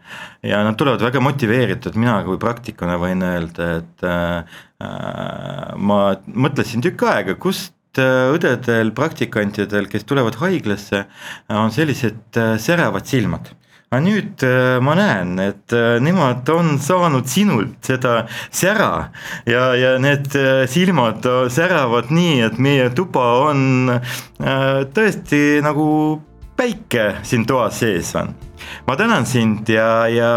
Ja 0.47 0.63
nad 0.67 0.79
tulevad 0.79 1.03
väga 1.03 1.23
motiveeritud, 1.25 1.99
mina 1.99 2.21
kui 2.27 2.39
praktikuna 2.41 2.99
võin 3.01 3.25
öelda, 3.27 3.71
et 3.81 4.07
äh, 4.07 4.61
äh 4.85 5.75
ma 5.79 6.01
mõtlesin 6.27 6.83
tükk 6.85 7.05
aega, 7.11 7.35
kust 7.41 7.99
äh, 8.01 8.29
õdedel, 8.35 8.93
praktikantidel, 8.97 9.89
kes 9.91 10.07
tulevad 10.09 10.39
haiglasse, 10.43 11.07
on 11.55 11.75
sellised 11.75 12.39
säravad 12.63 13.09
silmad 13.09 13.53
aga 13.89 14.01
nüüd 14.05 14.45
äh, 14.45 14.79
ma 14.85 14.95
näen, 14.99 15.39
et 15.41 15.73
äh, 15.73 15.97
nemad 16.05 16.49
on 16.53 16.77
saanud 16.83 17.29
sinult 17.31 17.79
seda 17.89 18.27
sära 18.51 19.09
ja, 19.49 19.71
ja 19.79 19.95
need 20.03 20.29
äh, 20.37 20.67
silmad 20.69 21.25
säravad 21.53 22.13
nii, 22.13 22.43
et 22.51 22.59
meie 22.61 22.91
tuba 22.93 23.25
on 23.49 23.95
tõesti 24.39 25.63
nagu 25.65 25.87
päike 26.59 27.15
siin 27.27 27.47
toas 27.49 27.81
sees 27.81 28.13
on. 28.19 28.35
ma 28.87 28.97
tänan 28.99 29.27
sind 29.27 29.69
ja, 29.73 30.05
ja 30.13 30.33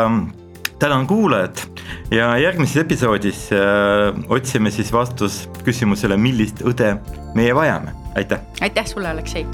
tänan 0.79 1.07
kuulajat 1.07 1.67
ja 2.11 2.37
järgmises 2.37 2.85
episoodis 2.85 3.49
äh, 3.53 4.15
otsime 4.29 4.71
siis 4.71 4.93
vastus 4.93 5.43
küsimusele, 5.65 6.17
millist 6.17 6.63
õde 6.63 6.95
meie 7.35 7.53
vajame, 7.55 7.93
aitäh. 8.15 8.41
aitäh 8.61 8.87
sulle, 8.89 9.11
Aleksei 9.11 9.45